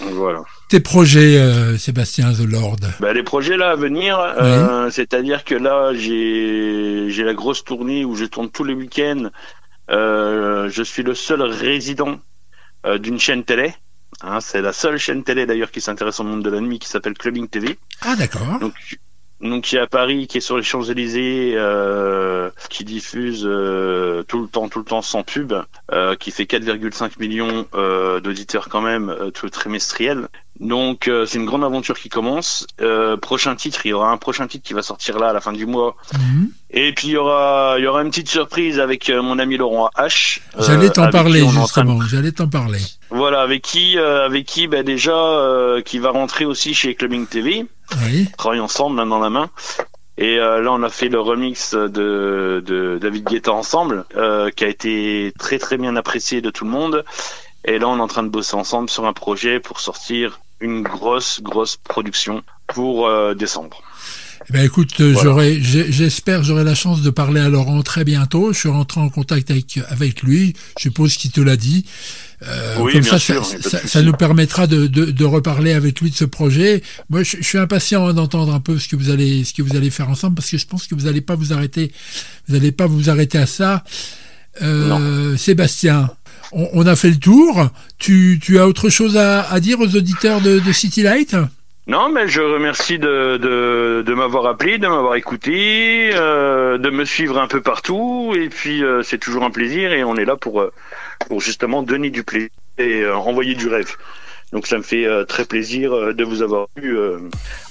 Voilà. 0.00 0.42
Tes 0.68 0.80
projets, 0.80 1.38
Sébastien 1.78 2.32
The 2.32 2.40
Lord? 2.50 2.78
Bah, 2.98 3.12
les 3.12 3.22
projets 3.22 3.56
là 3.56 3.70
à 3.70 3.76
venir, 3.76 4.18
c'est-à-dire 4.90 5.44
que 5.44 5.54
là 5.54 5.92
j'ai 5.94 7.06
j'ai 7.10 7.22
la 7.22 7.34
grosse 7.34 7.62
tournée 7.62 8.04
où 8.04 8.16
je 8.16 8.24
tourne 8.24 8.50
tous 8.50 8.64
les 8.64 8.74
week-ends. 8.74 9.28
Je 9.88 10.82
suis 10.84 11.02
le 11.04 11.14
seul 11.14 11.42
résident 11.42 12.18
d'une 12.98 13.20
chaîne 13.20 13.44
télé. 13.44 13.74
Hein, 14.22 14.40
c'est 14.40 14.60
la 14.62 14.72
seule 14.72 14.98
chaîne 14.98 15.22
télé 15.24 15.46
d'ailleurs 15.46 15.70
qui 15.70 15.80
s'intéresse 15.80 16.18
au 16.20 16.24
monde 16.24 16.42
de 16.42 16.50
la 16.50 16.60
nuit 16.60 16.78
qui 16.78 16.88
s'appelle 16.88 17.14
Clubbing 17.14 17.48
TV. 17.48 17.78
Ah, 18.02 18.14
d'accord. 18.16 18.58
Donc, 18.60 18.74
donc 19.42 19.64
qui 19.64 19.76
est 19.76 19.80
à 19.80 19.86
Paris, 19.86 20.26
qui 20.28 20.38
est 20.38 20.42
sur 20.42 20.56
les 20.56 20.62
Champs-Élysées, 20.62 21.54
euh, 21.56 22.50
qui 22.70 22.84
diffuse 22.84 23.42
euh, 23.44 24.22
tout 24.22 24.40
le 24.40 24.46
temps, 24.48 24.68
tout 24.68 24.78
le 24.78 24.84
temps 24.84 25.02
sans 25.02 25.24
pub, 25.24 25.52
euh, 25.90 26.14
qui 26.14 26.30
fait 26.30 26.44
4,5 26.44 27.18
millions 27.18 27.66
d'auditeurs 28.20 28.68
quand 28.68 28.82
même, 28.82 29.14
tout 29.34 29.48
trimestriel. 29.50 30.28
Donc 30.62 31.08
euh, 31.08 31.26
c'est 31.26 31.38
une 31.38 31.44
grande 31.44 31.64
aventure 31.64 31.98
qui 31.98 32.08
commence. 32.08 32.66
Euh, 32.80 33.16
prochain 33.16 33.56
titre, 33.56 33.84
il 33.84 33.90
y 33.90 33.92
aura 33.92 34.10
un 34.10 34.16
prochain 34.16 34.46
titre 34.46 34.64
qui 34.64 34.74
va 34.74 34.82
sortir 34.82 35.18
là 35.18 35.28
à 35.30 35.32
la 35.32 35.40
fin 35.40 35.52
du 35.52 35.66
mois 35.66 35.96
Mhm. 36.14 36.50
Et 36.70 36.94
puis 36.94 37.08
il 37.08 37.10
y 37.12 37.16
aura, 37.16 37.74
il 37.78 37.84
y 37.84 37.86
aura 37.86 38.02
une 38.02 38.08
petite 38.10 38.30
surprise 38.30 38.78
avec 38.80 39.10
euh, 39.10 39.20
mon 39.22 39.38
ami 39.40 39.56
Laurent 39.58 39.90
H. 39.98 40.40
euh, 40.58 40.62
J'allais 40.66 40.88
t'en 40.90 41.10
parler 41.10 41.42
de- 41.42 41.48
justement, 41.48 42.00
j'allais 42.02 42.32
t'en 42.32 42.48
parler. 42.48 42.78
Voilà, 43.10 43.42
avec 43.42 43.60
qui, 43.62 43.98
euh, 43.98 44.24
avec 44.24 44.46
qui, 44.46 44.68
bah, 44.68 44.82
déjà, 44.82 45.12
euh, 45.14 45.82
qui 45.82 45.98
va 45.98 46.10
rentrer 46.10 46.44
aussi 46.46 46.72
chez 46.74 46.94
Clubbing 46.94 47.26
TV. 47.26 47.66
Oui. 48.04 48.28
On 48.32 48.36
travaille 48.36 48.60
ensemble, 48.60 48.96
main 48.96 49.04
dans 49.06 49.18
la 49.18 49.28
main. 49.30 49.50
Et 50.16 50.38
euh, 50.38 50.62
là, 50.62 50.72
on 50.72 50.82
a 50.82 50.88
fait 50.88 51.08
le 51.08 51.20
remix 51.20 51.74
de, 51.74 52.62
de 52.64 52.98
David 53.02 53.24
Guetta 53.28 53.52
ensemble, 53.52 54.04
euh, 54.16 54.50
qui 54.50 54.64
a 54.64 54.68
été 54.68 55.32
très 55.38 55.58
très 55.58 55.76
bien 55.76 55.96
apprécié 55.96 56.40
de 56.40 56.50
tout 56.50 56.64
le 56.64 56.70
monde. 56.70 57.04
Et 57.64 57.78
là, 57.78 57.88
on 57.88 57.96
est 57.98 58.00
en 58.00 58.08
train 58.08 58.22
de 58.22 58.28
bosser 58.28 58.54
ensemble 58.56 58.88
sur 58.90 59.06
un 59.06 59.12
projet 59.12 59.60
pour 59.60 59.80
sortir 59.80 60.40
une 60.62 60.82
grosse 60.82 61.40
grosse 61.42 61.76
production 61.76 62.42
pour 62.66 63.06
euh, 63.06 63.34
décembre. 63.34 63.82
Eh 64.48 64.52
ben 64.54 64.64
écoute, 64.64 65.00
euh, 65.00 65.12
Voilà. 65.12 65.52
j'espère 65.62 66.42
j'aurai 66.42 66.64
la 66.64 66.74
chance 66.74 67.00
de 67.02 67.10
parler 67.10 67.40
à 67.40 67.48
Laurent 67.48 67.80
très 67.82 68.02
bientôt. 68.04 68.52
Je 68.52 68.58
suis 68.58 68.68
rentré 68.68 69.00
en 69.00 69.08
contact 69.08 69.50
avec, 69.52 69.78
avec 69.88 70.22
lui. 70.22 70.54
Je 70.78 70.82
suppose 70.82 71.16
qu'il 71.16 71.30
te 71.30 71.40
l'a 71.40 71.56
dit. 71.56 71.84
Euh, 72.42 72.74
Oui, 72.80 72.92
comme 72.94 73.02
bien 73.02 73.10
ça, 73.12 73.18
sûr, 73.20 73.46
ça, 73.46 74.02
nous 74.02 74.12
permettra 74.14 74.66
de, 74.66 74.88
de, 74.88 75.04
de 75.12 75.24
reparler 75.24 75.72
avec 75.74 76.00
lui 76.00 76.10
de 76.10 76.16
ce 76.16 76.24
projet. 76.24 76.82
Moi, 77.08 77.22
je, 77.22 77.36
je 77.36 77.42
suis 77.44 77.58
impatient 77.58 78.04
hein, 78.08 78.14
d'entendre 78.14 78.52
un 78.52 78.58
peu 78.58 78.80
ce 78.80 78.88
que 78.88 78.96
vous 78.96 79.10
allez, 79.10 79.44
ce 79.44 79.52
que 79.54 79.62
vous 79.62 79.76
allez 79.76 79.90
faire 79.90 80.08
ensemble, 80.08 80.34
parce 80.34 80.50
que 80.50 80.58
je 80.58 80.66
pense 80.66 80.88
que 80.88 80.96
vous 80.96 81.02
n'allez 81.02 81.20
pas 81.20 81.36
vous 81.36 81.52
arrêter, 81.52 81.92
vous 82.48 82.54
n'allez 82.54 82.72
pas 82.72 82.86
vous 82.88 83.10
arrêter 83.10 83.38
à 83.38 83.46
ça. 83.46 83.84
Euh, 84.60 85.36
Sébastien, 85.36 86.10
on, 86.52 86.68
on 86.72 86.86
a 86.86 86.96
fait 86.96 87.10
le 87.10 87.16
tour. 87.18 87.68
Tu, 87.98 88.38
tu 88.42 88.58
as 88.58 88.66
autre 88.66 88.88
chose 88.88 89.16
à, 89.16 89.42
à 89.50 89.60
dire 89.60 89.80
aux 89.80 89.96
auditeurs 89.96 90.40
de, 90.40 90.58
de 90.58 90.72
City 90.72 91.02
Light? 91.02 91.36
Non, 91.88 92.10
mais 92.12 92.28
je 92.28 92.40
remercie 92.40 92.98
de, 93.00 93.38
de, 93.38 94.04
de 94.06 94.14
m'avoir 94.14 94.46
appelé, 94.46 94.78
de 94.78 94.86
m'avoir 94.86 95.16
écouté, 95.16 96.10
euh, 96.14 96.78
de 96.78 96.90
me 96.90 97.04
suivre 97.04 97.38
un 97.40 97.48
peu 97.48 97.60
partout. 97.60 98.32
Et 98.38 98.48
puis, 98.48 98.84
euh, 98.84 99.02
c'est 99.02 99.18
toujours 99.18 99.42
un 99.42 99.50
plaisir 99.50 99.92
et 99.92 100.04
on 100.04 100.14
est 100.16 100.24
là 100.24 100.36
pour, 100.36 100.60
euh, 100.60 100.72
pour 101.28 101.40
justement 101.40 101.82
donner 101.82 102.10
du 102.10 102.22
plaisir 102.22 102.50
et 102.78 103.00
euh, 103.02 103.16
envoyer 103.16 103.54
du 103.56 103.66
rêve. 103.66 103.96
Donc, 104.52 104.66
ça 104.68 104.76
me 104.76 104.82
fait 104.82 105.06
très 105.26 105.46
plaisir 105.46 106.14
de 106.14 106.24
vous 106.24 106.42
avoir 106.42 106.66
eu 106.80 106.94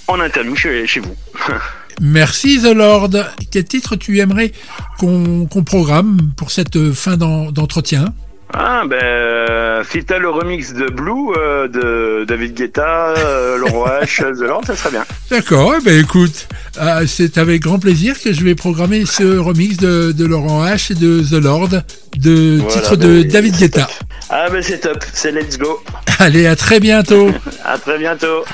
en 0.08 0.18
interview 0.18 0.56
chez, 0.56 0.84
chez 0.88 0.98
vous. 0.98 1.14
Merci 2.00 2.60
The 2.60 2.74
Lord. 2.74 3.10
Quel 3.52 3.64
titre 3.64 3.94
tu 3.94 4.18
aimerais 4.18 4.50
qu'on 4.98 5.46
programme 5.64 6.32
pour 6.36 6.50
cette 6.50 6.90
fin 6.92 7.16
d'en- 7.16 7.52
d'entretien? 7.52 8.12
Ah, 8.54 8.82
ben, 8.86 9.82
si 9.90 10.04
t'as 10.04 10.18
le 10.18 10.28
remix 10.28 10.74
de 10.74 10.86
Blue 10.86 11.32
euh, 11.36 11.68
de 11.68 12.24
David 12.26 12.54
Guetta, 12.54 13.14
euh, 13.16 13.56
Laurent 13.56 13.86
H, 14.02 14.18
The 14.38 14.42
Lord, 14.42 14.62
ça 14.66 14.76
serait 14.76 14.90
bien. 14.90 15.04
D'accord, 15.30 15.74
eh 15.80 15.82
ben 15.84 15.98
écoute, 16.00 16.48
euh, 16.80 17.04
c'est 17.06 17.38
avec 17.38 17.62
grand 17.62 17.78
plaisir 17.78 18.20
que 18.22 18.32
je 18.32 18.44
vais 18.44 18.54
programmer 18.54 19.06
ce 19.06 19.38
remix 19.38 19.78
de, 19.78 20.12
de 20.12 20.26
Laurent 20.26 20.64
H 20.66 20.92
et 20.92 20.94
de 20.94 21.22
The 21.22 21.42
Lord, 21.42 21.68
de 22.16 22.58
Voilà, 22.60 22.72
titre 22.74 22.96
ben, 22.96 23.08
de 23.08 23.22
David 23.22 23.54
c'est 23.54 23.64
Guetta. 23.72 23.82
top. 23.86 23.90
Ah, 24.28 24.50
ben, 24.50 24.62
c'est 24.62 24.78
top. 24.80 25.02
C'est 25.14 25.32
let's 25.32 25.56
go. 25.58 25.82
Allez, 26.18 26.46
à 26.46 26.54
très 26.56 26.78
bientôt. 26.78 27.30
À 27.64 27.78
très 27.78 27.98
bientôt. 27.98 28.44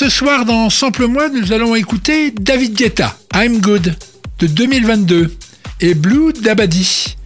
Ce 0.00 0.08
soir 0.08 0.46
dans 0.46 0.70
Sample 0.70 1.08
Moi, 1.08 1.28
nous 1.28 1.52
allons 1.52 1.74
écouter 1.74 2.30
David 2.30 2.72
Guetta, 2.72 3.18
I'm 3.34 3.60
Good 3.60 3.94
de 4.38 4.46
2022 4.46 5.36
et 5.82 5.92
Blue 5.92 6.32
Dabadi, 6.32 7.16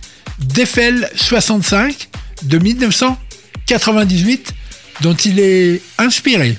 Defel 0.40 1.09
65 1.14 2.09
de 2.43 2.59
1998 2.59 4.52
dont 5.02 5.14
il 5.14 5.38
est 5.38 5.83
inspiré. 5.99 6.59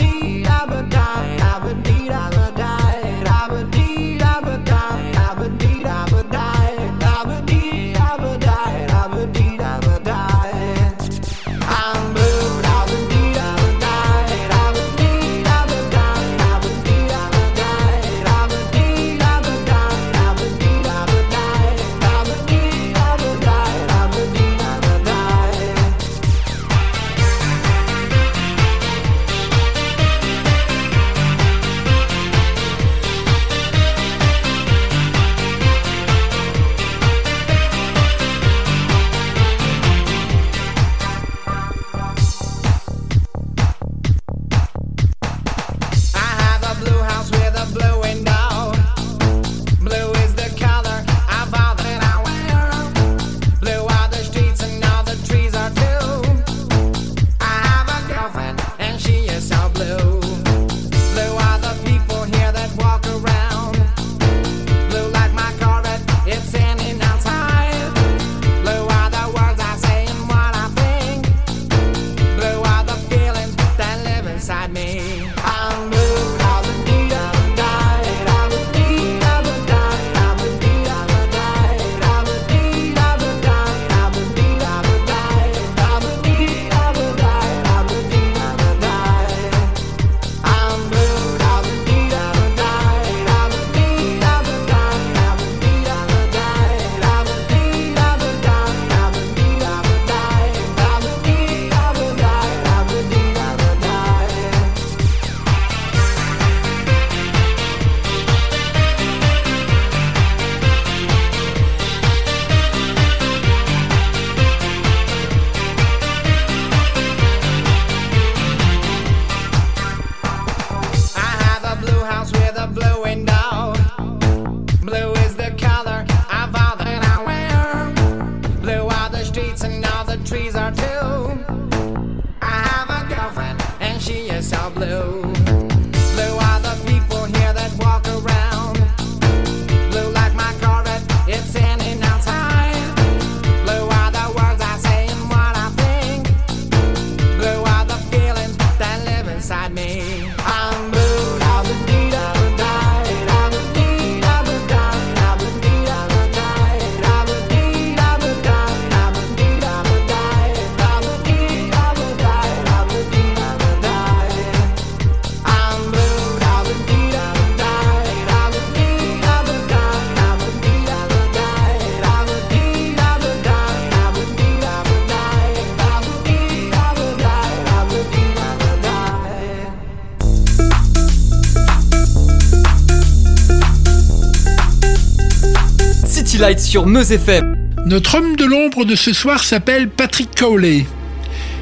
Notre 187.85 188.15
homme 188.15 188.37
de 188.37 188.45
l'ombre 188.45 188.85
de 188.85 188.95
ce 188.95 189.11
soir 189.11 189.43
s'appelle 189.43 189.89
Patrick 189.89 190.29
Cowley. 190.33 190.85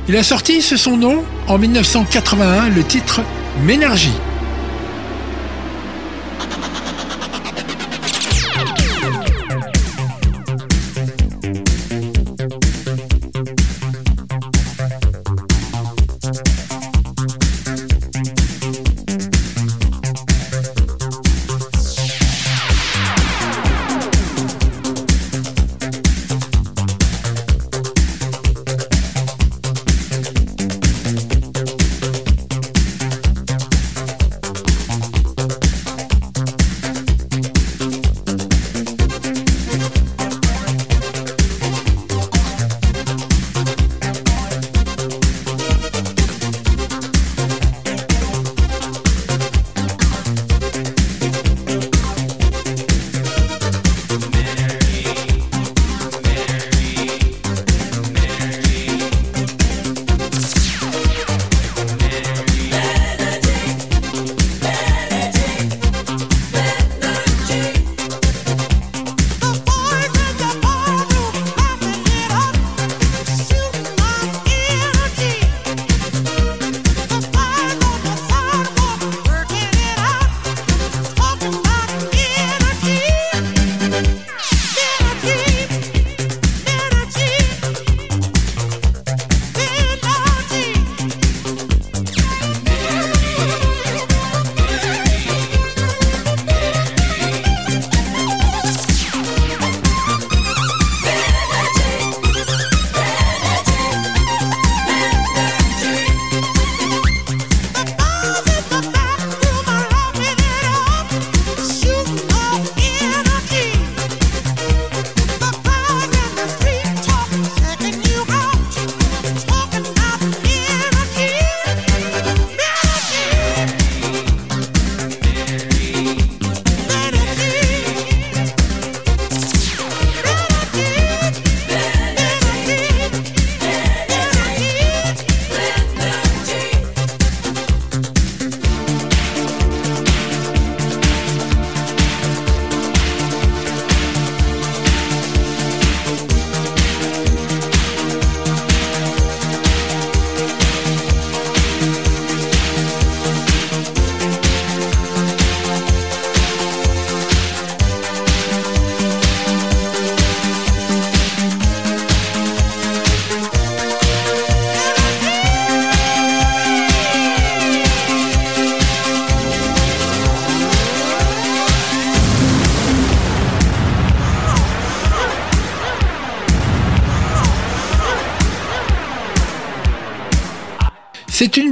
Il 0.07 0.15
a 0.15 0.21
sorti, 0.21 0.61
c'est 0.61 0.77
son 0.77 0.97
nom, 0.97 1.23
en 1.47 1.57
1981, 1.57 2.69
le 2.69 2.83
titre 2.83 3.21
Ménergie. 3.65 4.13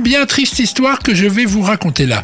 Bien 0.07 0.25
triste 0.25 0.59
histoire 0.59 0.99
que 0.99 1.13
je 1.13 1.25
vais 1.25 1.43
vous 1.43 1.61
raconter 1.61 2.05
là. 2.05 2.23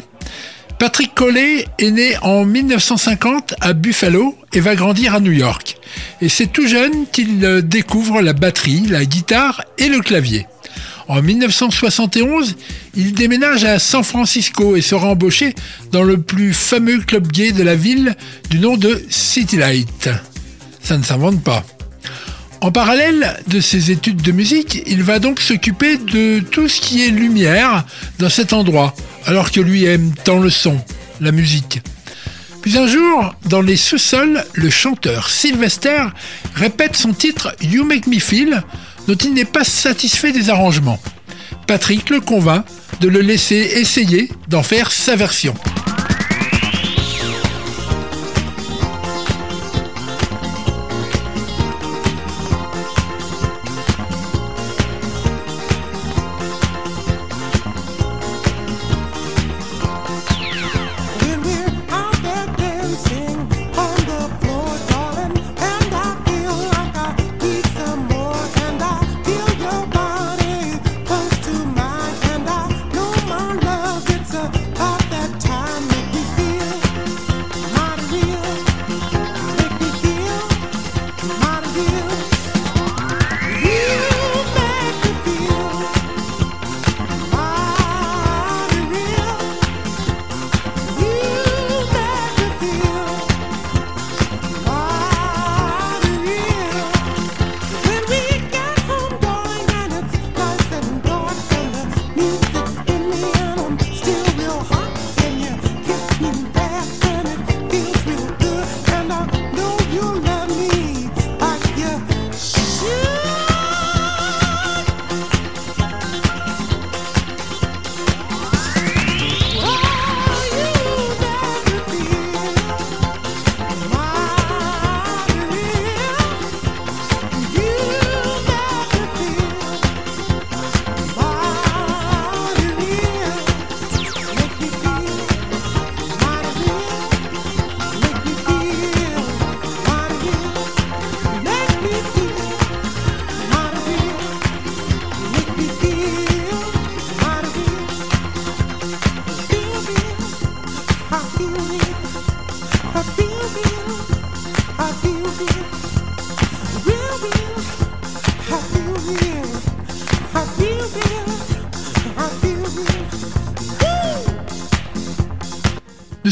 Patrick 0.78 1.14
Collet 1.14 1.66
est 1.78 1.90
né 1.90 2.16
en 2.22 2.46
1950 2.46 3.56
à 3.60 3.74
Buffalo 3.74 4.38
et 4.54 4.60
va 4.60 4.74
grandir 4.74 5.14
à 5.14 5.20
New 5.20 5.32
York. 5.32 5.76
Et 6.22 6.30
c'est 6.30 6.46
tout 6.46 6.66
jeune 6.66 7.04
qu'il 7.12 7.44
euh, 7.44 7.60
découvre 7.60 8.22
la 8.22 8.32
batterie, 8.32 8.86
la 8.88 9.04
guitare 9.04 9.64
et 9.76 9.88
le 9.88 10.00
clavier. 10.00 10.46
En 11.08 11.20
1971, 11.20 12.56
il 12.94 13.12
déménage 13.12 13.64
à 13.64 13.78
San 13.78 14.02
Francisco 14.02 14.76
et 14.76 14.80
sera 14.80 15.08
embauché 15.08 15.54
dans 15.92 16.04
le 16.04 16.22
plus 16.22 16.54
fameux 16.54 17.00
club 17.00 17.30
gay 17.30 17.52
de 17.52 17.62
la 17.62 17.74
ville 17.74 18.16
du 18.48 18.60
nom 18.60 18.78
de 18.78 19.04
City 19.10 19.58
Light. 19.58 20.08
Ça 20.80 20.96
ne 20.96 21.02
s'invente 21.02 21.44
pas. 21.44 21.62
En 22.64 22.72
parallèle 22.72 23.36
de 23.46 23.60
ses 23.60 23.90
études 23.90 24.22
de 24.22 24.32
musique, 24.32 24.82
il 24.86 25.02
va 25.02 25.18
donc 25.18 25.42
s'occuper 25.42 25.98
de 25.98 26.40
tout 26.40 26.66
ce 26.66 26.80
qui 26.80 27.04
est 27.04 27.10
lumière 27.10 27.84
dans 28.18 28.30
cet 28.30 28.54
endroit, 28.54 28.94
alors 29.26 29.50
que 29.50 29.60
lui 29.60 29.84
aime 29.84 30.14
tant 30.24 30.38
le 30.38 30.48
son, 30.48 30.80
la 31.20 31.30
musique. 31.30 31.82
Puis 32.62 32.78
un 32.78 32.86
jour, 32.86 33.34
dans 33.50 33.60
les 33.60 33.76
sous-sols, 33.76 34.42
le 34.54 34.70
chanteur 34.70 35.28
Sylvester 35.28 36.04
répète 36.54 36.96
son 36.96 37.12
titre 37.12 37.54
You 37.60 37.84
Make 37.84 38.06
Me 38.06 38.18
Feel, 38.18 38.62
dont 39.06 39.14
il 39.14 39.34
n'est 39.34 39.44
pas 39.44 39.64
satisfait 39.64 40.32
des 40.32 40.48
arrangements. 40.48 41.02
Patrick 41.66 42.08
le 42.08 42.22
convainc 42.22 42.64
de 43.02 43.08
le 43.08 43.20
laisser 43.20 43.74
essayer 43.76 44.30
d'en 44.48 44.62
faire 44.62 44.90
sa 44.90 45.16
version. 45.16 45.54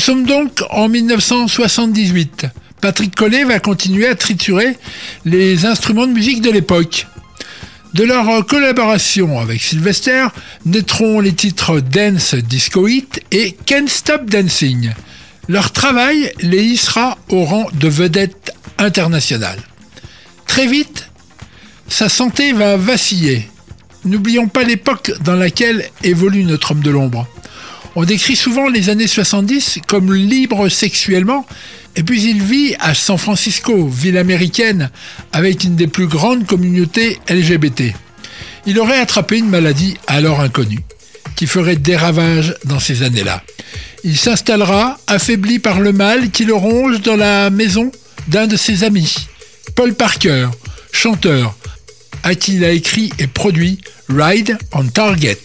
Sommes 0.03 0.25
donc 0.25 0.65
en 0.71 0.89
1978. 0.89 2.47
Patrick 2.81 3.15
Collet 3.15 3.45
va 3.45 3.61
continuer 3.61 4.09
à 4.09 4.17
triturer 4.17 4.77
les 5.25 5.65
instruments 5.65 6.09
de 6.09 6.13
musique 6.13 6.43
de 6.43 6.51
l'époque. 6.51 7.07
De 7.95 8.03
leur 8.03 8.45
collaboration 8.47 9.39
avec 9.39 9.63
Sylvester 9.63 10.27
naîtront 10.67 11.21
les 11.21 11.35
titres 11.35 11.79
Dance 11.79 12.35
Disco 12.35 12.89
Hit 12.89 13.23
et 13.31 13.57
Can't 13.65 13.87
Stop 13.87 14.25
Dancing. 14.29 14.91
Leur 15.49 15.71
travail 15.71 16.33
les 16.41 16.65
hissera 16.65 17.17
au 17.29 17.45
rang 17.45 17.69
de 17.73 17.87
vedettes 17.87 18.53
internationales. 18.79 19.61
Très 20.49 20.67
vite, 20.67 21.11
sa 21.87 22.09
santé 22.09 22.53
va 22.53 22.77
vaciller. 22.77 23.49
N'oublions 24.05 24.49
pas 24.49 24.65
l'époque 24.65 25.13
dans 25.23 25.37
laquelle 25.37 25.89
évolue 26.03 26.43
notre 26.43 26.73
homme 26.73 26.83
de 26.83 26.91
l'ombre. 26.91 27.29
On 27.95 28.05
décrit 28.05 28.37
souvent 28.37 28.69
les 28.69 28.89
années 28.89 29.07
70 29.07 29.81
comme 29.87 30.15
libres 30.15 30.69
sexuellement, 30.69 31.47
et 31.95 32.03
puis 32.03 32.23
il 32.23 32.43
vit 32.43 32.75
à 32.81 32.95
San 32.95 33.19
Francisco, 33.19 33.87
ville 33.87 34.17
américaine, 34.17 34.91
avec 35.33 35.65
une 35.65 35.77
des 35.77 35.89
plus 35.89 36.07
grandes 36.07 36.47
communautés 36.47 37.19
LGBT. 37.29 37.95
Il 38.65 38.79
aurait 38.79 38.99
attrapé 38.99 39.39
une 39.39 39.51
maladie 39.51 39.97
alors 40.07 40.41
inconnue, 40.41 40.81
qui 41.37 41.47
ferait 41.47 41.77
des 41.77 41.97
ravages 41.97 42.55
dans 42.65 42.81
ces 42.81 43.03
années-là. 43.03 43.43
Il 44.05 44.17
s'installera, 44.17 44.99
affaibli 45.07 45.59
par 45.59 45.81
le 45.81 45.93
mal 45.93 46.31
qui 46.31 46.45
le 46.45 46.55
ronge 46.55 47.03
dans 47.03 47.17
la 47.17 47.51
maison 47.51 47.93
d'un 48.29 48.47
de 48.47 48.57
ses 48.57 48.85
amis, 48.85 49.15
Paul 49.75 49.95
Parker, 49.95 50.49
chanteur, 50.93 51.55
à 52.23 52.35
qui 52.35 52.55
il 52.55 52.65
a 52.65 52.71
écrit 52.71 53.13
et 53.19 53.27
produit 53.27 53.81
Ride 54.09 54.57
on 54.73 54.87
Target. 54.87 55.39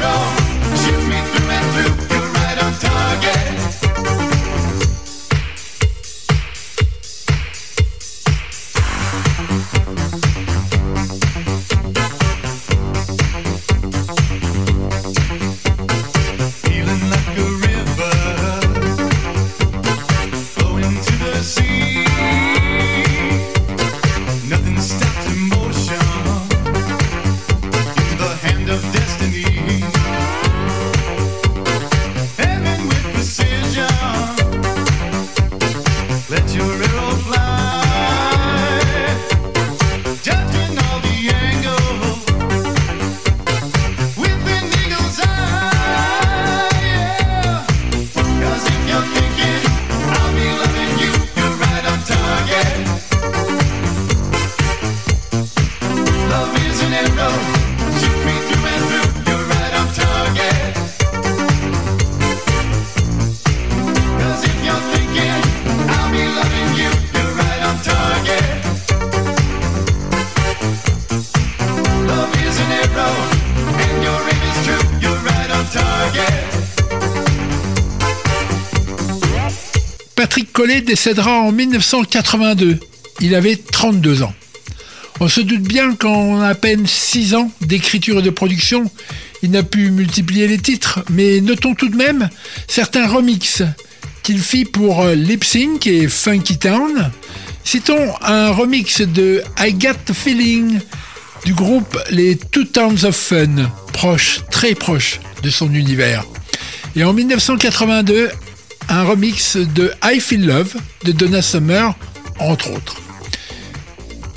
wrong 0.00 0.39
décédera 80.90 81.38
en 81.42 81.52
1982. 81.52 82.80
Il 83.20 83.36
avait 83.36 83.54
32 83.54 84.24
ans. 84.24 84.34
On 85.20 85.28
se 85.28 85.40
doute 85.40 85.62
bien 85.62 85.94
qu'en 85.94 86.40
à 86.40 86.56
peine 86.56 86.84
6 86.84 87.36
ans 87.36 87.48
d'écriture 87.60 88.18
et 88.18 88.22
de 88.22 88.30
production, 88.30 88.90
il 89.44 89.52
n'a 89.52 89.62
pu 89.62 89.92
multiplier 89.92 90.48
les 90.48 90.58
titres, 90.58 91.04
mais 91.08 91.40
notons 91.40 91.76
tout 91.76 91.90
de 91.90 91.96
même 91.96 92.28
certains 92.66 93.06
remixes 93.06 93.62
qu'il 94.24 94.40
fit 94.40 94.64
pour 94.64 95.02
euh, 95.02 95.14
Lip 95.14 95.44
Sync 95.44 95.86
et 95.86 96.08
Funky 96.08 96.58
Town. 96.58 97.12
Citons 97.62 98.12
un 98.20 98.50
remix 98.50 99.02
de 99.02 99.44
I 99.60 99.72
Got 99.72 99.94
the 100.06 100.12
Feeling 100.12 100.80
du 101.44 101.54
groupe 101.54 101.96
les 102.10 102.36
Two 102.36 102.64
Towns 102.64 103.04
of 103.04 103.14
Fun, 103.14 103.70
proche, 103.92 104.40
très 104.50 104.74
proche 104.74 105.20
de 105.44 105.50
son 105.50 105.72
univers. 105.72 106.24
Et 106.96 107.04
en 107.04 107.12
1982, 107.12 108.30
un 108.90 109.04
remix 109.04 109.56
de 109.56 109.92
I 110.04 110.20
Feel 110.20 110.46
Love 110.46 110.74
de 111.04 111.12
Donna 111.12 111.42
Summer, 111.42 111.94
entre 112.38 112.72
autres. 112.72 112.96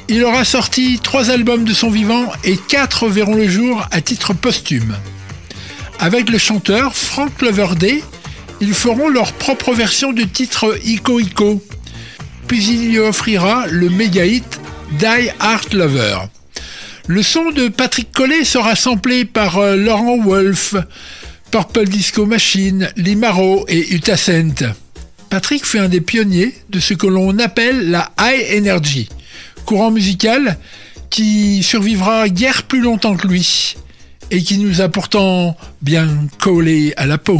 Il 0.08 0.24
aura 0.24 0.46
sorti 0.46 1.00
trois 1.02 1.32
albums 1.32 1.64
de 1.66 1.74
son 1.74 1.90
vivant 1.90 2.32
et 2.44 2.58
quatre 2.58 3.08
verront 3.08 3.36
le 3.36 3.48
jour 3.48 3.86
à 3.92 4.02
titre 4.02 4.34
posthume. 4.34 4.96
Avec 6.00 6.30
le 6.30 6.38
chanteur 6.38 6.96
Frank 6.96 7.42
Loverday, 7.42 8.04
ils 8.62 8.74
feront 8.74 9.10
leur 9.10 9.34
propre 9.34 9.74
version 9.74 10.14
du 10.14 10.28
titre 10.28 10.78
Ico 10.86 11.20
Ico. 11.20 11.64
Puis 12.48 12.64
il 12.66 12.90
lui 12.90 13.00
offrira 13.00 13.66
le 13.68 13.90
méga 13.90 14.26
hit 14.26 14.60
Die 14.92 15.30
Heart 15.42 15.74
Lover. 15.74 16.18
Le 17.08 17.24
son 17.24 17.52
de 17.52 17.68
Patrick 17.68 18.12
Collet 18.12 18.46
sera 18.46 18.76
samplé 18.76 19.26
par 19.26 19.58
euh, 19.58 19.76
Laurent 19.76 20.18
Wolf, 20.18 20.76
Purple 21.54 21.86
Disco 21.86 22.26
Machine, 22.26 22.92
Limaro 22.96 23.64
et 23.68 23.94
Utah 23.94 24.18
Cent. 24.18 24.74
Patrick 25.30 25.64
fut 25.68 25.78
un 25.78 25.88
des 25.88 26.02
pionniers 26.02 26.52
de 26.72 26.80
ce 26.80 26.96
que 26.96 27.06
l'on 27.06 27.38
appelle 27.38 27.92
la 27.92 28.12
high 28.20 28.58
energy, 28.58 29.08
courant 29.64 29.92
musical 29.92 30.58
qui 31.12 31.62
survivra 31.62 32.28
guère 32.28 32.64
plus 32.64 32.82
longtemps 32.82 33.16
que 33.16 33.28
lui 33.28 33.76
et 34.32 34.42
qui 34.42 34.58
nous 34.58 34.82
a 34.82 34.90
pourtant 34.90 35.56
bien 35.84 36.28
collé 36.40 36.96
à 36.98 37.06
la 37.06 37.20
peau. 37.20 37.40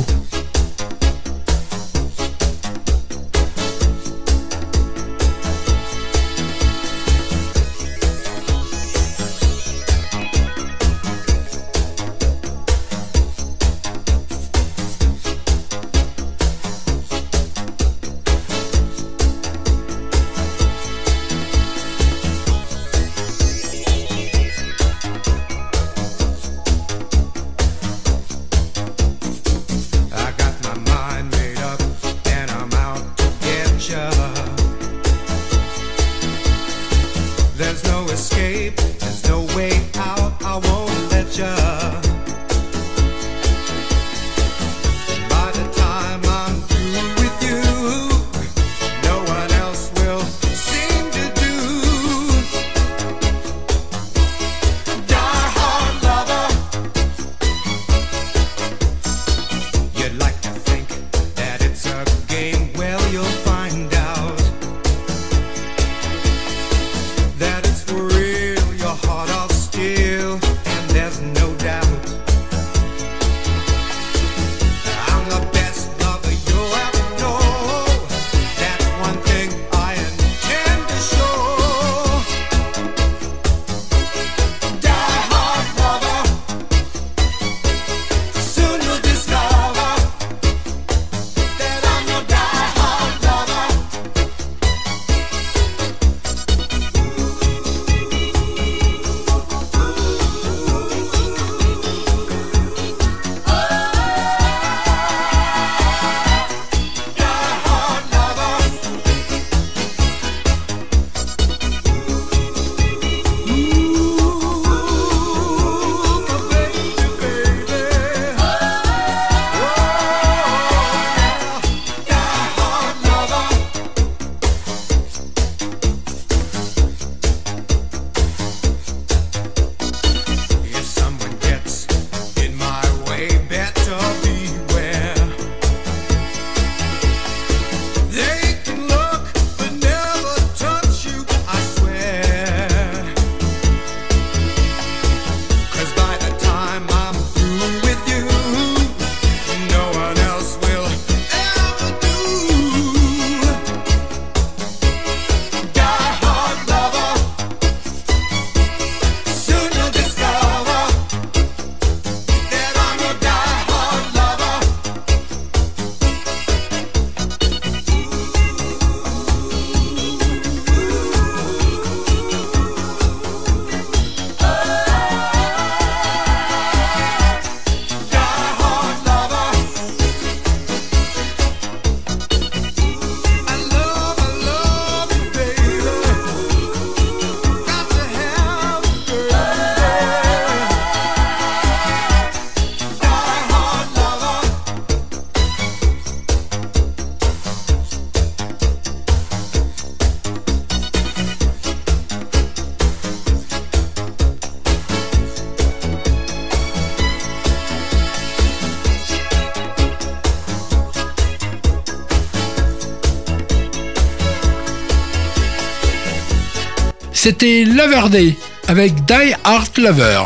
C'était 217.24 217.64
Lover 217.64 218.10
Day 218.10 218.36
avec 218.68 219.06
Die 219.06 219.34
Hard 219.46 219.78
Lover. 219.78 220.24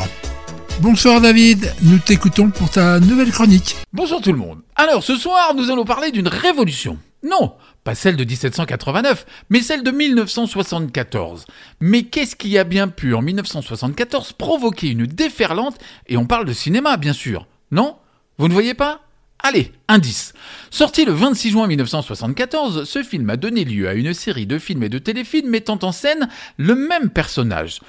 Bonsoir 0.80 1.22
David, 1.22 1.72
nous 1.84 2.00
t'écoutons 2.00 2.50
pour 2.50 2.72
ta 2.72 3.00
nouvelle 3.00 3.30
chronique. 3.30 3.76
Bonjour 3.94 4.20
tout 4.20 4.32
le 4.32 4.40
monde. 4.40 4.62
Alors 4.76 5.04
ce 5.04 5.16
soir, 5.16 5.54
nous 5.54 5.70
allons 5.70 5.86
parler 5.86 6.10
d'une 6.10 6.28
révolution. 6.28 6.98
Non, 7.22 7.54
pas 7.84 7.94
celle 7.94 8.16
de 8.16 8.24
1789, 8.24 9.28
mais 9.52 9.62
celle 9.62 9.84
de 9.84 9.92
1974. 9.92 11.46
Mais 11.82 12.02
qu'est-ce 12.02 12.36
qui 12.36 12.58
a 12.58 12.64
bien 12.64 12.88
pu 12.88 13.14
en 13.14 13.22
1974 13.22 14.34
provoquer 14.34 14.90
une 14.90 15.06
déferlante? 15.06 15.78
Et 16.08 16.18
on 16.18 16.26
parle 16.26 16.46
de 16.46 16.54
cinéma, 16.54 16.98
bien 16.98 17.14
sûr. 17.14 17.46
Non? 17.70 17.98
Vous 18.40 18.48
ne 18.48 18.54
voyez 18.54 18.74
pas? 18.74 19.02
Allez, 19.44 19.72
indice. 19.88 20.34
Sorti 20.72 21.06
le 21.06 21.12
26 21.12 21.52
juin 21.52 21.68
1974, 21.68 22.84
ce 22.84 23.04
film 23.04 23.30
a 23.30 23.38
donné 23.38 23.64
lieu 23.64 23.88
à 23.88 23.94
une 23.94 24.14
série 24.14 24.48
de 24.48 24.60
films 24.60 24.84
et 24.84 24.90
de 24.90 24.98
téléfilms 24.98 25.50
mettant 25.50 25.80
en 25.84 25.92
scène 25.92 26.28
le 26.58 26.76
même 26.76 27.10
personnage. 27.10 27.80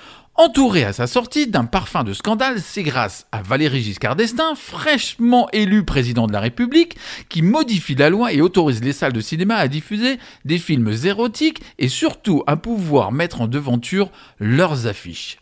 Entouré 0.40 0.84
à 0.84 0.92
sa 0.92 1.08
sortie 1.08 1.48
d'un 1.48 1.64
parfum 1.64 2.04
de 2.04 2.12
scandale, 2.12 2.60
c'est 2.60 2.84
grâce 2.84 3.26
à 3.32 3.42
Valéry 3.42 3.82
Giscard 3.82 4.14
d'Estaing, 4.14 4.54
fraîchement 4.54 5.48
élu 5.52 5.84
président 5.84 6.28
de 6.28 6.32
la 6.32 6.38
République, 6.38 6.96
qui 7.28 7.42
modifie 7.42 7.96
la 7.96 8.08
loi 8.08 8.32
et 8.32 8.40
autorise 8.40 8.84
les 8.84 8.92
salles 8.92 9.12
de 9.12 9.20
cinéma 9.20 9.56
à 9.56 9.66
diffuser 9.66 10.20
des 10.44 10.58
films 10.58 10.94
érotiques 11.04 11.60
et 11.80 11.88
surtout 11.88 12.44
à 12.46 12.56
pouvoir 12.56 13.10
mettre 13.10 13.40
en 13.40 13.48
devanture 13.48 14.12
leurs 14.38 14.86
affiches. 14.86 15.38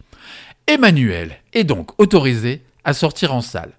Emmanuel 0.66 1.40
est 1.52 1.64
donc 1.64 1.90
autorisé 2.00 2.62
à 2.84 2.94
sortir 2.94 3.34
en 3.34 3.42
salle. 3.42 3.72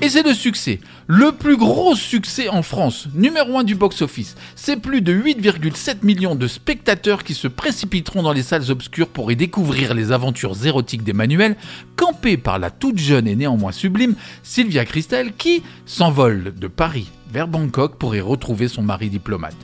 Et 0.00 0.08
c'est 0.10 0.22
le 0.22 0.34
succès, 0.34 0.80
le 1.06 1.32
plus 1.32 1.56
gros 1.56 1.94
succès 1.94 2.48
en 2.48 2.62
France, 2.62 3.08
numéro 3.14 3.58
1 3.58 3.64
du 3.64 3.74
box-office. 3.74 4.36
C'est 4.54 4.76
plus 4.76 5.00
de 5.00 5.14
8,7 5.14 6.04
millions 6.04 6.34
de 6.34 6.46
spectateurs 6.46 7.24
qui 7.24 7.32
se 7.32 7.48
précipiteront 7.48 8.22
dans 8.22 8.32
les 8.32 8.42
salles 8.42 8.70
obscures 8.70 9.08
pour 9.08 9.32
y 9.32 9.36
découvrir 9.36 9.94
les 9.94 10.12
aventures 10.12 10.66
érotiques 10.66 11.04
d'Emmanuel, 11.04 11.56
campées 11.96 12.36
par 12.36 12.58
la 12.58 12.70
toute 12.70 12.98
jeune 12.98 13.26
et 13.26 13.36
néanmoins 13.36 13.72
sublime 13.72 14.14
Sylvia 14.42 14.84
Christel 14.84 15.32
qui 15.36 15.62
s'envole 15.86 16.52
de 16.54 16.68
Paris 16.68 17.08
vers 17.32 17.48
Bangkok 17.48 17.96
pour 17.96 18.14
y 18.14 18.20
retrouver 18.20 18.68
son 18.68 18.82
mari 18.82 19.08
diplomate. 19.08 19.56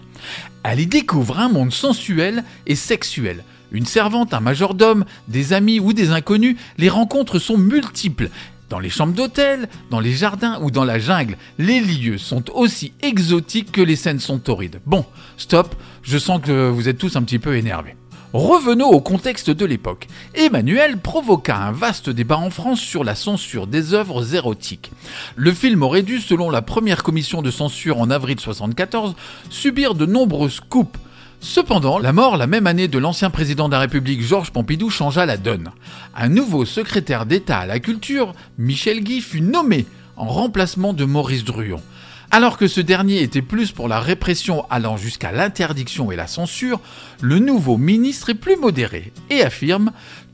Elle 0.63 0.81
y 0.81 0.87
découvre 0.87 1.39
un 1.39 1.49
monde 1.49 1.73
sensuel 1.73 2.45
et 2.67 2.75
sexuel. 2.75 3.45
Une 3.73 3.87
servante, 3.87 4.35
un 4.35 4.41
majordome, 4.41 5.05
des 5.29 5.53
amis 5.53 5.79
ou 5.79 5.93
des 5.93 6.11
inconnus, 6.11 6.57
les 6.77 6.89
rencontres 6.89 7.39
sont 7.39 7.57
multiples. 7.57 8.29
Dans 8.71 8.79
les 8.79 8.89
chambres 8.89 9.15
d'hôtel, 9.15 9.69
dans 9.91 9.99
les 9.99 10.13
jardins 10.13 10.61
ou 10.63 10.71
dans 10.71 10.85
la 10.85 11.01
jungle, 11.01 11.37
les 11.59 11.81
lieux 11.81 12.19
sont 12.19 12.49
aussi 12.53 12.93
exotiques 13.03 13.73
que 13.73 13.81
les 13.81 13.97
scènes 13.97 14.21
sont 14.21 14.39
torrides. 14.39 14.81
Bon, 14.87 15.05
stop, 15.37 15.75
je 16.03 16.19
sens 16.19 16.41
que 16.41 16.71
vous 16.71 16.89
êtes 16.89 16.97
tous 16.97 17.17
un 17.17 17.23
petit 17.25 17.41
peu 17.41 17.57
énervés. 17.57 17.97
Revenons 18.33 18.87
au 18.87 19.01
contexte 19.01 19.51
de 19.51 19.65
l'époque. 19.65 20.07
Emmanuel 20.35 20.99
provoqua 20.99 21.57
un 21.57 21.73
vaste 21.73 22.11
débat 22.11 22.39
en 22.39 22.51
France 22.51 22.79
sur 22.79 23.03
la 23.03 23.17
censure 23.17 23.67
des 23.67 23.93
œuvres 23.93 24.37
érotiques. 24.37 24.93
Le 25.35 25.53
film 25.53 25.83
aurait 25.83 26.03
dû, 26.03 26.21
selon 26.21 26.49
la 26.49 26.63
première 26.63 27.03
commission 27.03 27.43
de 27.43 27.51
censure 27.51 27.99
en 27.99 28.09
avril 28.09 28.37
1974, 28.37 29.17
subir 29.51 29.97
de 29.97 30.07
nombreuses 30.07 30.61
coupes. 30.61 30.97
Cependant, 31.43 31.99
la 31.99 32.13
mort 32.13 32.37
la 32.37 32.47
même 32.47 32.67
année 32.67 32.87
de 32.87 32.99
l'ancien 32.99 33.31
président 33.31 33.69
de 33.69 33.73
la 33.73 33.81
République 33.81 34.23
Georges 34.23 34.51
Pompidou 34.51 34.91
changea 34.91 35.25
la 35.25 35.39
donne. 35.39 35.71
Un 36.15 36.29
nouveau 36.29 36.67
secrétaire 36.67 37.25
d'État 37.25 37.61
à 37.61 37.67
la 37.67 37.81
culture, 37.81 38.35
Michel 38.59 39.03
Guy, 39.03 39.23
fut 39.23 39.41
nommé 39.41 39.87
en 40.17 40.27
remplacement 40.27 40.93
de 40.93 41.07
Maurice 41.07 41.45
Druon. 41.45 41.81
Alors 42.31 42.59
que 42.59 42.69
ce 42.69 42.83
dernier 42.83 43.23
était 43.23 43.41
plus 43.41 43.73
pour 43.73 43.89
la 43.89 44.01
répression 44.01 44.67
allant 44.69 44.99
jusqu'à 44.99 45.33
l'interdiction 45.33 46.13
et 46.13 46.17
la 46.17 46.27
censure, 46.27 46.79
le 47.23 47.39
nouveau 47.39 47.79
ministre 47.79 48.29
est 48.29 48.35
plus 48.35 48.57
modéré 48.57 49.11
et 49.31 49.43
affirme 49.43 49.93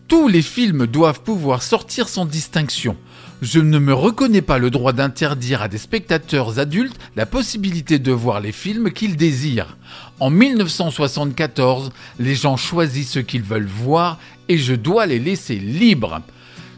Tous 0.09 0.26
les 0.26 0.42
films 0.42 0.86
doivent 0.86 1.22
pouvoir 1.22 1.62
sortir 1.62 2.09
sans 2.09 2.26
distinction. 2.26 2.96
Je 3.43 3.61
ne 3.61 3.78
me 3.78 3.93
reconnais 3.93 4.41
pas 4.41 4.57
le 4.57 4.70
droit 4.70 4.95
d'interdire 4.95 5.61
à 5.61 5.68
des 5.68 5.76
spectateurs 5.76 6.59
adultes 6.59 6.99
la 7.16 7.26
possibilité 7.26 7.99
de 7.99 8.11
voir 8.11 8.41
les 8.41 8.53
films 8.53 8.91
qu'ils 8.91 9.16
désirent. 9.16 9.76
En 10.20 10.30
1974, 10.30 11.93
les 12.18 12.34
gens 12.34 12.57
choisissent 12.57 13.12
ce 13.12 13.18
qu'ils 13.18 13.43
veulent 13.43 13.66
voir 13.66 14.18
et 14.49 14.57
je 14.57 14.74
dois 14.74 15.05
les 15.05 15.18
laisser 15.18 15.57
libres. 15.57 16.22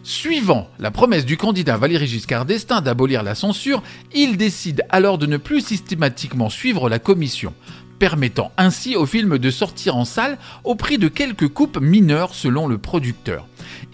Suivant 0.02 0.68
la 0.80 0.90
promesse 0.90 1.24
du 1.24 1.36
candidat 1.36 1.76
Valéry 1.76 2.08
Giscard 2.08 2.44
d'Estaing 2.44 2.80
d'abolir 2.80 3.22
la 3.22 3.36
censure, 3.36 3.84
il 4.12 4.36
décide 4.36 4.82
alors 4.88 5.18
de 5.18 5.26
ne 5.26 5.36
plus 5.36 5.60
systématiquement 5.60 6.50
suivre 6.50 6.88
la 6.88 6.98
commission, 6.98 7.54
permettant 7.98 8.52
ainsi 8.56 8.96
au 8.96 9.06
film 9.06 9.38
de 9.38 9.50
sortir 9.50 9.96
en 9.96 10.04
salle 10.04 10.38
au 10.64 10.74
prix 10.74 10.98
de 10.98 11.08
quelques 11.08 11.48
coupes 11.48 11.80
mineures 11.80 12.34
selon 12.34 12.66
le 12.66 12.78
producteur. 12.78 13.46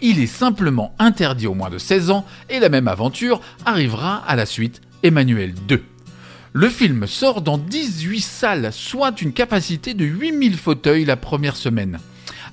Il 0.02 0.20
est 0.20 0.26
simplement 0.26 0.94
interdit 0.98 1.46
au 1.46 1.54
moins 1.54 1.70
de 1.70 1.78
16 1.78 2.10
ans 2.10 2.24
et 2.50 2.60
la 2.60 2.68
même 2.68 2.88
aventure 2.88 3.40
arrivera 3.64 4.22
à 4.26 4.36
la 4.36 4.46
suite 4.46 4.80
Emmanuel 5.02 5.54
II. 5.70 5.80
Le 6.52 6.68
film 6.68 7.06
sort 7.06 7.42
dans 7.42 7.58
18 7.58 8.20
salles, 8.20 8.72
soit 8.72 9.20
une 9.20 9.32
capacité 9.32 9.92
de 9.92 10.04
8000 10.04 10.56
fauteuils 10.56 11.04
la 11.04 11.16
première 11.16 11.56
semaine. 11.56 11.98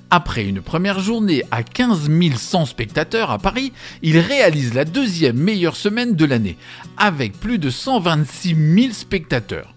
Après 0.10 0.44
une 0.44 0.60
première 0.60 1.00
journée 1.00 1.44
à 1.52 1.64
15 1.64 2.10
100 2.36 2.66
spectateurs 2.66 3.32
à 3.32 3.38
Paris, 3.38 3.72
il 4.02 4.18
réalise 4.18 4.74
la 4.74 4.84
deuxième 4.84 5.38
meilleure 5.38 5.78
semaine 5.78 6.16
de 6.16 6.26
l'année, 6.26 6.58
avec 6.98 7.40
plus 7.40 7.60
de 7.60 7.70
126 7.70 8.56
000 8.82 8.92
spectateurs. 8.92 9.74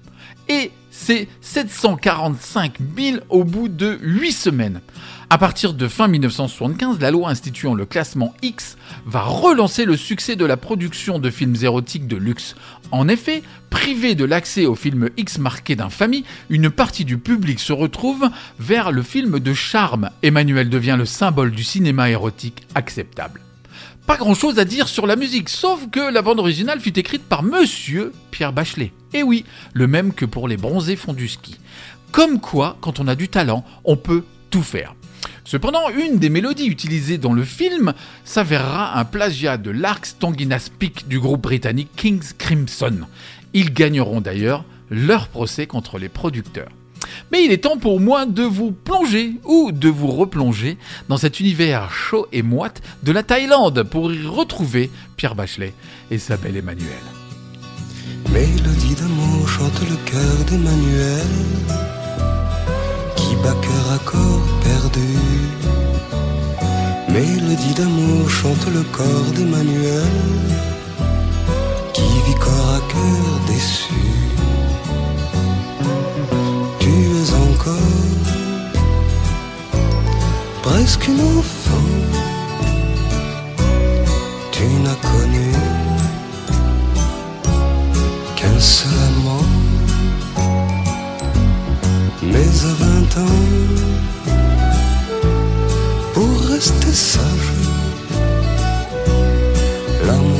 Et 0.49 0.72
c'est 1.05 1.28
745 1.42 2.78
000 2.96 3.18
au 3.28 3.44
bout 3.44 3.68
de 3.68 3.98
8 4.00 4.32
semaines. 4.32 4.80
À 5.28 5.36
partir 5.36 5.74
de 5.74 5.86
fin 5.86 6.09
1975, 6.09 6.98
la 6.98 7.11
loi 7.11 7.28
instituant 7.28 7.74
le 7.74 7.84
classement 7.84 8.32
X 8.40 8.78
va 9.05 9.20
relancer 9.20 9.84
le 9.84 9.98
succès 9.98 10.34
de 10.34 10.46
la 10.46 10.57
production 10.57 11.18
de 11.18 11.28
films 11.28 11.57
érotiques 11.61 12.07
de 12.07 12.16
luxe. 12.16 12.55
En 12.90 13.07
effet, 13.09 13.42
privé 13.68 14.14
de 14.14 14.24
l'accès 14.24 14.64
aux 14.64 14.74
films 14.74 15.11
X 15.18 15.36
marqués 15.36 15.76
d'infamie, 15.76 16.24
une 16.48 16.70
partie 16.70 17.05
du 17.05 17.18
public 17.18 17.61
se 17.61 17.74
retrouve 17.74 18.30
vers 18.59 18.90
le 18.90 19.02
film 19.02 19.40
de 19.40 19.52
charme. 19.52 20.09
Emmanuel 20.22 20.70
devient 20.70 20.96
le 20.96 21.05
symbole 21.05 21.50
du 21.50 21.64
cinéma 21.64 22.09
érotique 22.09 22.66
acceptable. 22.74 23.42
Pas 24.07 24.16
grand 24.16 24.35
chose 24.35 24.59
à 24.59 24.64
dire 24.64 24.89
sur 24.89 25.07
la 25.07 25.16
musique, 25.16 25.49
sauf 25.49 25.89
que 25.91 26.12
la 26.12 26.22
bande 26.22 26.41
originale 26.41 26.81
fut 26.81 26.99
écrite 26.99 27.22
par 27.25 27.43
monsieur 27.43 28.12
Pierre 28.31 28.53
Bachelet. 28.53 28.93
Et 29.12 29.22
oui, 29.22 29.45
le 29.72 29.87
même 29.87 30.12
que 30.12 30.25
pour 30.25 30.49
les 30.49 30.57
bronzés 30.57 30.97
font 30.97 31.14
du 31.14 31.29
ski. 31.29 31.59
Comme 32.12 32.41
quoi, 32.41 32.77
quand 32.81 33.01
on 33.01 33.09
a 33.09 33.14
du 33.14 33.29
talent, 33.29 33.64
on 33.85 33.97
peut 33.97 34.25
tout 34.51 34.62
faire. 34.62 34.95
Cependant, 35.45 35.89
une 35.91 36.18
des 36.18 36.31
mélodies 36.31 36.66
utilisées 36.68 37.18
dans 37.18 37.33
le 37.33 37.45
film 37.45 37.93
s'avérera 38.25 38.99
un 38.99 39.05
plagiat 39.05 39.57
de 39.57 39.70
Larks 39.70 40.18
Tonginas 40.18 40.70
Peak 40.79 41.07
du 41.09 41.20
groupe 41.20 41.43
britannique 41.43 41.91
King's 41.97 42.33
Crimson. 42.33 43.01
Ils 43.53 43.72
gagneront 43.72 44.20
d'ailleurs 44.20 44.64
leur 44.91 45.29
procès 45.29 45.66
contre 45.66 45.99
les 45.99 46.09
producteurs. 46.09 46.70
Mais 47.32 47.44
il 47.44 47.52
est 47.52 47.64
temps 47.64 47.78
pour 47.78 48.00
moi 48.00 48.26
de 48.26 48.42
vous 48.42 48.72
plonger 48.72 49.34
ou 49.44 49.72
de 49.72 49.88
vous 49.88 50.11
replonger 50.11 50.76
dans 51.09 51.16
cet 51.16 51.40
univers 51.40 51.92
chaud 51.92 52.26
et 52.32 52.42
moite 52.42 52.82
de 53.02 53.12
la 53.12 53.22
Thaïlande 53.22 53.82
pour 53.82 54.12
y 54.12 54.26
retrouver 54.26 54.90
Pierre 55.16 55.34
Bachelet 55.34 55.74
et 56.11 56.18
sa 56.18 56.36
belle 56.36 56.57
Emmanuel. 56.57 57.02
Mélodie 58.32 58.94
d'amour 58.94 59.48
chante 59.48 59.80
le 59.88 59.96
cœur 60.11 60.44
d'Emmanuel 60.48 61.26
qui 63.16 63.36
bat 63.36 63.55
cœur 63.62 63.92
à 63.92 63.98
corps 63.98 64.48
perdu. 64.62 65.14
Mélodie 67.09 67.74
d'amour 67.74 68.28
chante 68.28 68.66
le 68.74 68.82
corps 68.90 69.30
d'Emmanuel 69.36 70.02
qui 71.92 72.02
vit 72.02 72.38
corps 72.40 72.74
à 72.74 72.80
cœur 72.92 73.40
déçu. 73.46 74.24
Presque 80.65 81.09
une 81.09 81.21
enfant. 81.21 81.89
Tu 84.51 84.65
n'as 84.85 85.01
connu 85.11 85.51
qu'un 88.37 88.59
seul 88.59 88.91
amant. 89.09 89.49
Mais 92.33 92.53
à 92.71 92.75
vingt 92.83 93.12
ans, 93.27 93.43
pour 96.15 96.33
rester 96.53 96.93
sage, 96.93 97.51
l'amour 100.07 100.34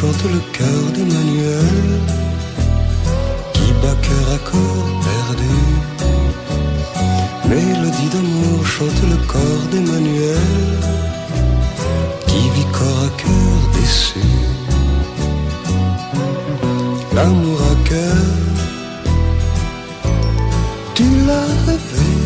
chante 0.00 0.24
le 0.24 0.40
cœur 0.52 0.82
d'Emmanuel 0.94 2.00
qui 3.54 3.72
bat 3.82 3.96
cœur 4.06 4.26
à 4.36 4.38
corps 4.50 4.90
perdu. 5.06 5.56
Mélodie 7.48 8.10
d'amour 8.12 8.66
chante 8.66 9.00
le 9.12 9.18
corps 9.32 9.66
d'Emmanuel 9.70 10.80
qui 12.26 12.42
vit 12.54 12.70
corps 12.78 13.04
à 13.08 13.10
cœur 13.22 13.58
déçu. 13.74 14.28
L'amour 17.14 17.58
à 17.72 17.88
cœur, 17.88 18.24
tu 20.94 21.04
l'as 21.26 21.52
rêvé. 21.66 22.25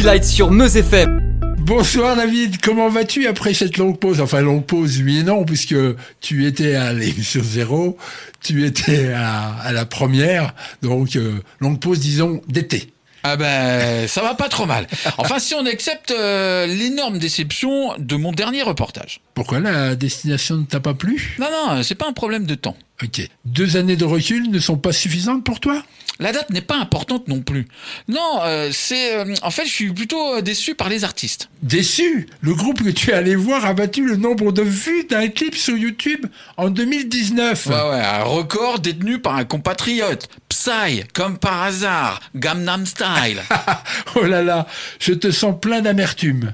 City 0.00 0.06
Light 0.06 0.24
sur 0.24 0.50
Meuse 0.50 0.78
FM. 0.78 1.20
Bonsoir 1.58 2.16
David, 2.16 2.58
comment 2.62 2.88
vas-tu 2.88 3.26
après 3.26 3.52
cette 3.52 3.76
longue 3.76 3.98
pause? 3.98 4.22
Enfin 4.22 4.40
longue 4.40 4.64
pause, 4.64 5.02
oui 5.04 5.18
et 5.18 5.22
non, 5.24 5.44
puisque 5.44 5.76
tu 6.22 6.46
étais 6.46 6.74
à 6.74 6.94
l'émission 6.94 7.42
zéro, 7.44 7.98
tu 8.42 8.64
étais 8.64 9.12
à, 9.12 9.52
à 9.62 9.72
la 9.72 9.84
première, 9.84 10.54
donc 10.80 11.16
euh, 11.16 11.42
longue 11.60 11.80
pause 11.80 12.00
disons 12.00 12.40
d'été. 12.48 12.94
Ah 13.24 13.36
ben, 13.36 14.08
ça 14.08 14.22
va 14.22 14.34
pas 14.34 14.48
trop 14.48 14.64
mal. 14.64 14.86
Enfin, 15.18 15.38
si 15.38 15.54
on 15.54 15.66
accepte 15.66 16.10
euh, 16.12 16.66
l'énorme 16.66 17.18
déception 17.18 17.94
de 17.98 18.16
mon 18.16 18.32
dernier 18.32 18.62
reportage. 18.62 19.20
Pourquoi 19.34 19.60
la 19.60 19.96
destination 19.96 20.56
ne 20.56 20.64
t'a 20.64 20.80
pas 20.80 20.94
plu? 20.94 21.36
Non, 21.38 21.48
non, 21.50 21.82
c'est 21.82 21.94
pas 21.94 22.08
un 22.08 22.14
problème 22.14 22.46
de 22.46 22.54
temps. 22.54 22.76
Ok. 23.02 23.26
Deux 23.44 23.76
années 23.76 23.96
de 23.96 24.04
recul 24.04 24.50
ne 24.50 24.58
sont 24.58 24.76
pas 24.76 24.92
suffisantes 24.92 25.44
pour 25.44 25.60
toi? 25.60 25.82
La 26.18 26.32
date 26.32 26.50
n'est 26.50 26.60
pas 26.60 26.76
importante 26.76 27.28
non 27.28 27.40
plus. 27.40 27.66
Non, 28.06 28.40
euh, 28.42 28.68
c'est... 28.72 29.16
euh, 29.16 29.34
en 29.40 29.50
fait, 29.50 29.64
je 29.64 29.72
suis 29.72 29.90
plutôt 29.90 30.34
euh, 30.34 30.42
déçu 30.42 30.74
par 30.74 30.90
les 30.90 31.02
artistes. 31.02 31.48
Déçu? 31.62 32.28
Le 32.42 32.54
groupe 32.54 32.82
que 32.82 32.90
tu 32.90 33.10
es 33.10 33.14
allé 33.14 33.34
voir 33.34 33.64
a 33.64 33.72
battu 33.72 34.04
le 34.06 34.16
nombre 34.16 34.52
de 34.52 34.60
vues 34.60 35.04
d'un 35.04 35.28
clip 35.28 35.56
sur 35.56 35.78
YouTube 35.78 36.26
en 36.58 36.68
2019. 36.68 37.66
Ouais, 37.66 37.72
ouais, 37.72 37.80
un 38.04 38.22
record 38.24 38.80
détenu 38.80 39.18
par 39.18 39.36
un 39.36 39.44
compatriote. 39.44 40.28
Psy, 40.50 41.04
comme 41.14 41.38
par 41.38 41.62
hasard. 41.62 42.20
Gamnam 42.36 42.84
Style. 42.84 43.40
oh 44.14 44.24
là 44.24 44.42
là, 44.42 44.66
je 44.98 45.14
te 45.14 45.30
sens 45.30 45.54
plein 45.58 45.80
d'amertume. 45.80 46.52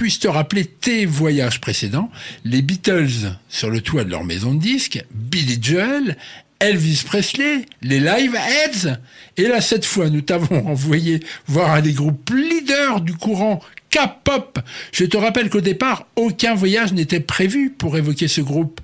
Puis-je 0.00 0.20
te 0.20 0.28
rappeler 0.28 0.64
tes 0.64 1.04
voyages 1.04 1.60
précédents 1.60 2.10
Les 2.46 2.62
Beatles 2.62 3.36
sur 3.50 3.68
le 3.68 3.82
toit 3.82 4.02
de 4.02 4.10
leur 4.10 4.24
maison 4.24 4.54
de 4.54 4.58
disques, 4.58 5.04
Billy 5.10 5.58
Joel, 5.60 6.16
Elvis 6.58 7.02
Presley, 7.04 7.66
les 7.82 8.00
Live 8.00 8.34
Heads. 8.34 8.98
Et 9.36 9.42
là, 9.42 9.60
cette 9.60 9.84
fois, 9.84 10.08
nous 10.08 10.22
t'avons 10.22 10.66
envoyé 10.68 11.20
voir 11.46 11.72
un 11.72 11.82
des 11.82 11.92
groupes 11.92 12.30
leaders 12.30 13.02
du 13.02 13.12
courant 13.12 13.60
K-pop. 13.90 14.60
Je 14.90 15.04
te 15.04 15.18
rappelle 15.18 15.50
qu'au 15.50 15.60
départ, 15.60 16.06
aucun 16.16 16.54
voyage 16.54 16.94
n'était 16.94 17.20
prévu 17.20 17.68
pour 17.68 17.98
évoquer 17.98 18.26
ce 18.26 18.40
groupe, 18.40 18.80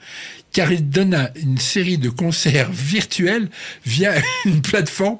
car 0.52 0.70
il 0.70 0.86
donna 0.86 1.30
une 1.36 1.56
série 1.56 1.96
de 1.96 2.10
concerts 2.10 2.70
virtuels 2.72 3.48
via 3.86 4.12
une 4.44 4.60
plateforme 4.60 5.16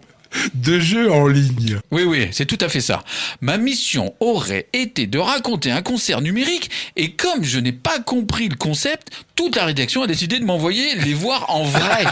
de 0.55 0.79
jeux 0.79 1.11
en 1.11 1.27
ligne. 1.27 1.81
Oui, 1.91 2.03
oui, 2.05 2.29
c'est 2.33 2.47
tout 2.47 2.59
à 2.61 2.69
fait 2.69 2.81
ça. 2.81 3.03
Ma 3.41 3.59
mission 3.59 4.15
aurait 4.21 4.69
été 4.73 5.07
de 5.07 5.19
raconter 5.19 5.71
un 5.71 5.83
concert 5.83 6.21
numérique 6.21 6.71
et 6.97 7.13
comme 7.13 7.45
je 7.45 7.59
n'ai 7.59 7.73
pas 7.73 8.01
compris 8.01 8.49
le 8.49 8.57
concept, 8.57 9.09
toute 9.35 9.57
la 9.57 9.65
rédaction 9.65 10.03
a 10.03 10.07
décidé 10.07 10.39
de 10.39 10.45
m'envoyer 10.45 10.95
les 10.97 11.15
voir 11.15 11.51
en 11.51 11.65
vrai. 11.65 12.05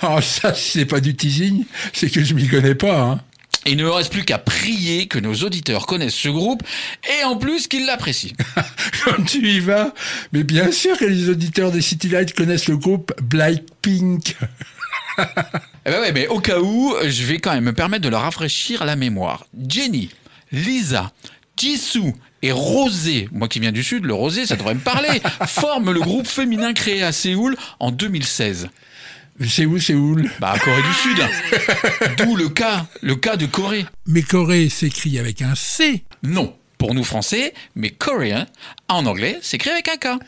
Alors 0.00 0.22
ça, 0.22 0.54
c'est 0.54 0.86
pas 0.86 1.00
du 1.00 1.14
teasing, 1.14 1.64
c'est 1.92 2.10
que 2.10 2.22
je 2.22 2.34
m'y 2.34 2.48
connais 2.48 2.74
pas. 2.74 3.00
Hein. 3.00 3.20
Il 3.66 3.76
ne 3.76 3.84
me 3.84 3.90
reste 3.90 4.10
plus 4.10 4.24
qu'à 4.24 4.38
prier 4.38 5.06
que 5.06 5.18
nos 5.18 5.34
auditeurs 5.34 5.86
connaissent 5.86 6.14
ce 6.14 6.30
groupe 6.30 6.62
et 7.20 7.24
en 7.24 7.36
plus 7.36 7.68
qu'ils 7.68 7.84
l'apprécient. 7.84 8.32
Comme 9.04 9.24
tu 9.26 9.46
y 9.46 9.60
vas. 9.60 9.92
Mais 10.32 10.44
bien 10.44 10.72
sûr 10.72 10.96
que 10.96 11.04
les 11.04 11.28
auditeurs 11.28 11.70
des 11.70 11.82
City 11.82 12.08
Lights 12.08 12.32
connaissent 12.32 12.68
le 12.68 12.78
groupe 12.78 13.12
Blackpink. 13.20 14.36
Eh 15.86 15.90
ben 15.90 16.00
ouais, 16.00 16.12
mais 16.12 16.26
au 16.26 16.40
cas 16.40 16.60
où, 16.60 16.94
je 17.06 17.24
vais 17.24 17.38
quand 17.38 17.52
même 17.54 17.64
me 17.64 17.72
permettre 17.72 18.02
de 18.04 18.08
leur 18.08 18.22
rafraîchir 18.22 18.84
la 18.84 18.96
mémoire. 18.96 19.46
Jenny, 19.66 20.10
Lisa, 20.52 21.10
Jisoo 21.56 22.12
et 22.42 22.52
Rosé, 22.52 23.28
moi 23.32 23.48
qui 23.48 23.60
viens 23.60 23.72
du 23.72 23.82
Sud, 23.82 24.04
le 24.04 24.12
Rosé, 24.14 24.46
ça 24.46 24.56
devrait 24.56 24.74
me 24.74 24.80
parler, 24.80 25.22
forment 25.46 25.92
le 25.92 26.00
groupe 26.00 26.26
féminin 26.26 26.74
créé 26.74 27.02
à 27.02 27.12
Séoul 27.12 27.56
en 27.78 27.90
2016. 27.90 28.68
C'est 29.48 29.64
où, 29.64 29.78
c'est 29.78 29.94
où 29.94 30.16
Bah, 30.38 30.54
Corée 30.62 30.82
du 30.82 30.92
Sud. 30.92 31.18
D'où 32.18 32.36
le 32.36 32.50
cas, 32.50 32.86
le 33.00 33.16
cas 33.16 33.36
de 33.36 33.46
Corée. 33.46 33.86
Mais 34.06 34.20
Corée 34.20 34.68
s'écrit 34.68 35.18
avec 35.18 35.40
un 35.40 35.54
C. 35.54 36.04
Non, 36.22 36.54
pour 36.76 36.92
nous 36.94 37.04
français, 37.04 37.54
mais 37.74 37.88
coréen, 37.88 38.46
en 38.88 39.06
anglais, 39.06 39.38
s'écrit 39.40 39.70
avec 39.70 39.88
un 39.88 39.96
K. 39.96 40.18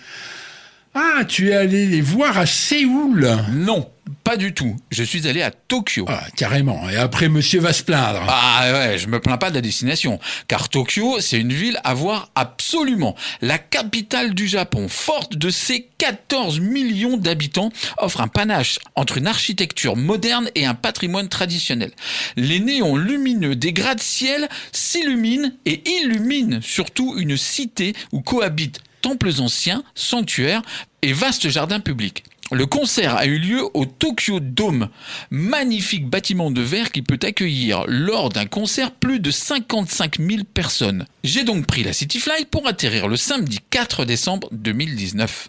Ah, 0.95 1.25
tu 1.27 1.51
es 1.51 1.55
allé 1.55 1.87
les 1.87 2.01
voir 2.01 2.39
à 2.39 2.47
Séoul. 2.47 3.37
Non, 3.53 3.91
pas 4.25 4.37
du 4.37 4.55
tout. 4.55 4.77
Je 4.91 5.03
suis 5.03 5.27
allé 5.29 5.43
à 5.43 5.51
Tokyo. 5.51 6.05
Ah, 6.09 6.25
carrément. 6.37 6.89
Et 6.89 6.97
après, 6.97 7.29
monsieur 7.29 7.61
va 7.61 7.73
se 7.73 7.83
plaindre. 7.83 8.25
Ah 8.29 8.71
ouais, 8.73 8.99
je 8.99 9.07
me 9.09 9.21
plains 9.21 9.39
pas 9.39 9.51
de 9.51 9.55
la 9.55 9.61
destination, 9.61 10.19
car 10.49 10.69
Tokyo, 10.69 11.21
c'est 11.21 11.39
une 11.39 11.53
ville 11.53 11.79
à 11.85 11.95
voir 11.95 12.31
absolument. 12.35 13.15
La 13.41 13.59
capitale 13.59 14.35
du 14.35 14.47
Japon, 14.49 14.89
forte 14.89 15.37
de 15.37 15.51
ses 15.51 15.89
14 15.99 16.61
millions 16.61 17.17
d'habitants, 17.17 17.71
offre 17.99 18.21
un 18.21 18.29
panache 18.29 18.79
entre 18.95 19.19
une 19.19 19.27
architecture 19.27 19.97
moderne 19.97 20.51
et 20.55 20.67
un 20.67 20.75
patrimoine 20.75 21.29
traditionnel. 21.29 21.93
Les 22.37 22.61
néons 22.61 22.97
lumineux 22.97 23.57
des 23.57 23.73
gratte-ciel 23.73 24.49
s'illuminent 24.73 25.51
et 25.67 25.83
illuminent 25.89 26.61
surtout 26.63 27.15
une 27.19 27.37
cité 27.37 27.95
où 28.13 28.21
cohabitent 28.21 28.81
temples 29.03 29.41
anciens, 29.41 29.83
sanctuaires 29.95 30.63
et 31.03 31.13
vastes 31.13 31.49
jardins 31.49 31.81
publics. 31.81 32.25
Le 32.53 32.67
concert 32.67 33.17
a 33.17 33.25
eu 33.25 33.39
lieu 33.39 33.63
au 33.73 33.87
Tokyo 33.87 34.39
Dome, 34.39 34.91
magnifique 35.31 36.07
bâtiment 36.07 36.51
de 36.51 36.61
verre 36.61 36.93
qui 36.93 37.01
peut 37.01 37.19
accueillir 37.23 37.85
lors 37.89 38.29
d'un 38.29 38.45
concert 38.45 38.91
plus 38.91 39.21
de 39.21 39.31
55 39.31 40.19
000 40.19 40.43
personnes. 40.53 41.07
J'ai 41.25 41.45
donc 41.45 41.67
pris 41.67 41.83
la 41.83 41.95
Cityfly 41.95 42.45
pour 42.51 42.69
atterrir 42.69 43.09
le 43.09 43.17
samedi 43.17 43.61
4 43.71 44.05
décembre 44.05 44.49
2019. 44.53 45.49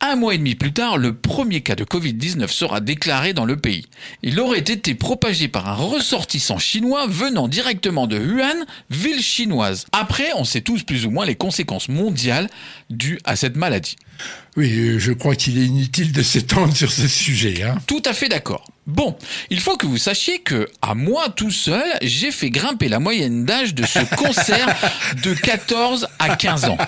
Un 0.00 0.16
mois 0.16 0.34
et 0.34 0.38
demi 0.38 0.54
plus 0.54 0.72
tard, 0.72 0.96
le 0.96 1.14
premier 1.14 1.60
cas 1.60 1.74
de 1.74 1.84
Covid-19 1.84 2.48
sera 2.48 2.80
déclaré 2.80 3.34
dans 3.34 3.44
le 3.44 3.58
pays. 3.58 3.84
Il 4.22 4.40
aurait 4.40 4.60
été 4.60 4.94
propagé 4.94 5.48
par 5.48 5.68
un 5.68 5.74
ressortissant 5.74 6.58
chinois 6.58 7.06
venant 7.06 7.48
directement 7.48 8.06
de 8.06 8.18
Wuhan, 8.18 8.64
ville 8.88 9.22
chinoise. 9.22 9.84
Après, 9.92 10.30
on 10.36 10.44
sait 10.44 10.62
tous 10.62 10.84
plus 10.84 11.04
ou 11.04 11.10
moins 11.10 11.26
les 11.26 11.34
conséquences 11.34 11.90
mondiales 11.90 12.48
dues 12.88 13.20
à 13.24 13.36
cette 13.36 13.56
maladie. 13.56 13.96
Oui, 14.56 14.72
euh, 14.78 14.98
je 14.98 15.12
crois 15.12 15.36
qu'il 15.36 15.58
est 15.58 15.66
inutile 15.66 16.12
de 16.12 16.22
s'étendre 16.22 16.76
sur 16.76 16.90
ce 16.90 17.06
sujet. 17.06 17.62
Hein. 17.62 17.76
Tout 17.86 18.02
à 18.04 18.12
fait 18.12 18.28
d'accord. 18.28 18.64
Bon, 18.86 19.16
il 19.50 19.60
faut 19.60 19.76
que 19.76 19.86
vous 19.86 19.98
sachiez 19.98 20.40
que, 20.40 20.68
à 20.82 20.94
moi 20.94 21.28
tout 21.28 21.52
seul, 21.52 21.84
j'ai 22.02 22.32
fait 22.32 22.50
grimper 22.50 22.88
la 22.88 22.98
moyenne 22.98 23.44
d'âge 23.44 23.74
de 23.74 23.86
ce 23.86 24.00
concert 24.16 24.74
de 25.22 25.32
14 25.34 26.08
à 26.18 26.34
15 26.34 26.64
ans. 26.64 26.78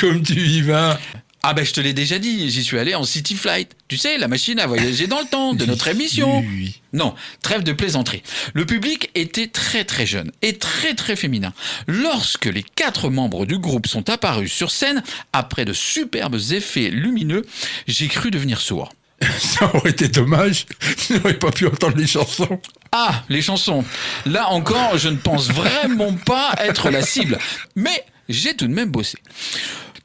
Comme 0.00 0.22
tu 0.22 0.40
y 0.40 0.62
vas. 0.62 0.98
Ah 1.46 1.52
ben 1.52 1.62
je 1.62 1.74
te 1.74 1.80
l'ai 1.82 1.92
déjà 1.92 2.18
dit, 2.18 2.48
j'y 2.48 2.64
suis 2.64 2.78
allé 2.78 2.94
en 2.94 3.04
City 3.04 3.34
Flight. 3.34 3.76
Tu 3.88 3.98
sais, 3.98 4.16
la 4.16 4.28
machine 4.28 4.58
à 4.58 4.66
voyager 4.66 5.06
dans 5.06 5.20
le 5.20 5.26
temps 5.26 5.52
de 5.52 5.66
notre 5.66 5.88
émission. 5.88 6.38
Oui, 6.38 6.46
oui. 6.50 6.80
Non, 6.94 7.14
trêve 7.42 7.62
de 7.62 7.72
plaisanterie. 7.72 8.22
Le 8.54 8.64
public 8.64 9.10
était 9.14 9.48
très 9.48 9.84
très 9.84 10.06
jeune 10.06 10.32
et 10.40 10.56
très 10.56 10.94
très 10.94 11.16
féminin. 11.16 11.52
Lorsque 11.86 12.46
les 12.46 12.62
quatre 12.62 13.10
membres 13.10 13.44
du 13.44 13.58
groupe 13.58 13.86
sont 13.86 14.08
apparus 14.08 14.50
sur 14.50 14.70
scène, 14.70 15.02
après 15.34 15.66
de 15.66 15.74
superbes 15.74 16.40
effets 16.52 16.88
lumineux, 16.88 17.44
j'ai 17.86 18.08
cru 18.08 18.30
devenir 18.30 18.58
sourd. 18.58 18.94
Ça 19.38 19.70
aurait 19.76 19.90
été 19.90 20.08
dommage. 20.08 20.64
Je 21.10 21.12
n'aurais 21.12 21.38
pas 21.38 21.50
pu 21.50 21.66
entendre 21.66 21.98
les 21.98 22.06
chansons. 22.06 22.58
Ah, 22.90 23.22
les 23.28 23.42
chansons. 23.42 23.84
Là 24.24 24.48
encore, 24.48 24.96
je 24.96 25.10
ne 25.10 25.16
pense 25.18 25.50
vraiment 25.50 26.14
pas 26.14 26.54
être 26.60 26.88
la 26.88 27.02
cible. 27.02 27.38
Mais 27.76 28.02
j'ai 28.30 28.54
tout 28.54 28.66
de 28.66 28.72
même 28.72 28.90
bossé. 28.90 29.18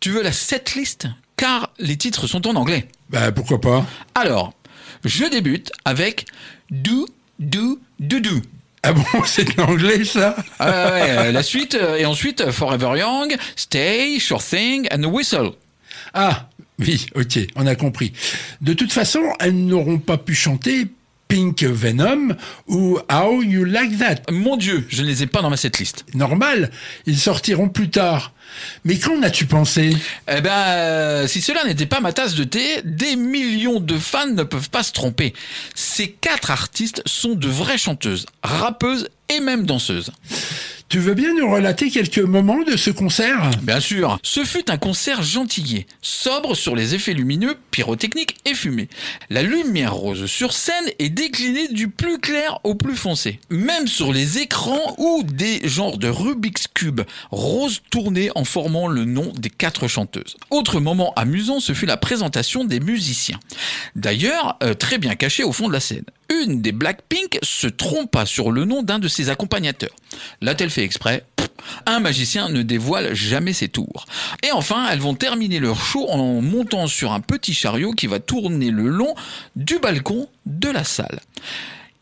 Tu 0.01 0.09
veux 0.09 0.21
la 0.21 0.33
setlist? 0.33 1.07
Car 1.39 1.71
les 1.79 1.95
titres 1.95 2.27
sont 2.27 2.45
en 2.47 2.55
anglais. 2.57 2.89
Bah, 3.09 3.31
pourquoi 3.31 3.61
pas 3.61 3.85
Alors, 4.13 4.53
je 5.05 5.23
débute 5.23 5.71
avec 5.85 6.25
Do, 6.69 7.07
Do, 7.39 7.79
Do, 7.97 8.19
Do. 8.19 8.41
Ah 8.83 8.91
bon, 8.91 9.05
c'est 9.25 9.45
de 9.45 9.53
l'anglais, 9.61 10.03
ça? 10.03 10.35
Ah 10.59 10.91
ouais, 10.91 11.09
euh, 11.09 11.31
la 11.31 11.41
suite, 11.41 11.75
euh, 11.75 11.95
et 11.95 12.05
ensuite 12.05 12.41
euh, 12.41 12.51
Forever 12.51 12.99
Young, 12.99 13.37
Stay, 13.55 14.19
Sure 14.19 14.43
Thing 14.43 14.89
and 14.91 15.05
Whistle. 15.05 15.51
Ah, 16.13 16.49
oui, 16.77 17.05
ok, 17.15 17.39
on 17.55 17.65
a 17.67 17.75
compris. 17.75 18.11
De 18.59 18.73
toute 18.73 18.91
façon, 18.91 19.21
elles 19.39 19.55
n'auront 19.55 19.99
pas 19.99 20.17
pu 20.17 20.35
chanter 20.35 20.87
Pink 21.29 21.63
Venom 21.63 22.35
ou 22.67 22.99
How 23.09 23.43
You 23.43 23.63
Like 23.63 23.97
That. 23.99 24.31
Mon 24.31 24.57
Dieu, 24.57 24.85
je 24.89 25.03
ne 25.03 25.07
les 25.07 25.23
ai 25.23 25.27
pas 25.27 25.41
dans 25.43 25.51
ma 25.51 25.57
setlist. 25.57 26.03
Normal, 26.15 26.71
ils 27.05 27.19
sortiront 27.19 27.69
plus 27.69 27.89
tard. 27.89 28.33
Mais 28.83 28.97
qu'en 28.97 29.21
as-tu 29.21 29.45
pensé? 29.45 29.95
Eh 30.27 30.41
ben, 30.41 30.49
euh, 30.49 31.27
si 31.27 31.41
cela 31.41 31.63
n'était 31.65 31.85
pas 31.85 31.99
ma 31.99 32.13
tasse 32.13 32.33
de 32.33 32.43
thé, 32.43 32.81
des 32.83 33.15
millions 33.15 33.79
de 33.79 33.97
fans 33.97 34.25
ne 34.25 34.41
peuvent 34.41 34.71
pas 34.71 34.81
se 34.81 34.91
tromper. 34.91 35.35
Ces 35.75 36.09
quatre 36.09 36.49
artistes 36.49 37.03
sont 37.05 37.35
de 37.35 37.47
vraies 37.47 37.77
chanteuses, 37.77 38.25
rappeuses 38.41 39.07
et 39.29 39.39
même 39.39 39.67
danseuses. 39.67 40.11
Tu 40.89 40.97
veux 40.97 41.13
bien 41.13 41.35
nous 41.35 41.47
relater 41.47 41.91
quelques 41.91 42.17
moments 42.17 42.63
de 42.63 42.75
ce 42.75 42.89
concert? 42.89 43.51
Bien 43.61 43.79
sûr, 43.79 44.17
ce 44.23 44.43
fut 44.43 44.71
un 44.71 44.77
concert 44.77 45.21
gentillé, 45.21 45.85
sobre 46.01 46.55
sur 46.55 46.75
les 46.75 46.95
effets 46.95 47.13
lumineux, 47.13 47.55
pyrotechniques 47.69 48.37
et 48.45 48.55
fumée. 48.55 48.89
La 49.29 49.43
lumière 49.43 49.93
rose 49.93 50.25
sur 50.25 50.51
scène 50.51 50.73
est 50.97 51.11
déclinée 51.11 51.67
du 51.67 51.89
plus 51.89 52.17
clair 52.17 52.59
au 52.63 52.73
plus 52.73 52.95
foncé. 52.95 53.39
Même 53.51 53.85
sur 53.85 54.11
les 54.11 54.39
écrans 54.39 54.95
où 54.97 55.21
des 55.21 55.61
genres 55.69 55.99
de 55.99 56.07
Rubik's 56.07 56.65
Cube 56.73 57.01
rose 57.29 57.83
tournaient 57.91 58.31
en 58.33 58.43
formant 58.43 58.87
le 58.87 59.05
nom 59.05 59.31
des 59.37 59.51
quatre 59.51 59.87
chanteuses. 59.87 60.37
Autre 60.49 60.79
moment 60.79 61.13
amusant, 61.13 61.59
ce 61.59 61.73
fut 61.73 61.85
la 61.85 61.97
présentation 61.97 62.63
des 62.63 62.79
musiciens. 62.79 63.39
D'ailleurs, 63.95 64.57
euh, 64.63 64.73
très 64.73 64.97
bien 64.97 65.13
caché 65.13 65.43
au 65.43 65.51
fond 65.51 65.67
de 65.67 65.73
la 65.73 65.81
scène. 65.81 66.05
Une 66.29 66.61
des 66.61 66.71
Blackpink 66.71 67.39
se 67.41 67.67
trompa 67.67 68.25
sur 68.25 68.51
le 68.51 68.65
nom 68.65 68.83
d'un 68.83 68.99
de 68.99 69.07
ses 69.07 69.29
accompagnateurs. 69.29 69.95
L'a-t-elle 70.41 70.69
fait 70.69 70.83
exprès? 70.83 71.25
Un 71.85 71.99
magicien 71.99 72.49
ne 72.49 72.61
dévoile 72.61 73.13
jamais 73.13 73.53
ses 73.53 73.67
tours. 73.67 74.05
Et 74.43 74.51
enfin, 74.51 74.87
elles 74.89 74.99
vont 74.99 75.15
terminer 75.15 75.59
leur 75.59 75.79
show 75.79 76.07
en 76.09 76.41
montant 76.41 76.87
sur 76.87 77.11
un 77.11 77.19
petit 77.19 77.53
chariot 77.53 77.91
qui 77.91 78.07
va 78.07 78.19
tourner 78.19 78.71
le 78.71 78.87
long 78.87 79.13
du 79.55 79.79
balcon 79.79 80.29
de 80.45 80.69
la 80.69 80.83
salle. 80.83 81.19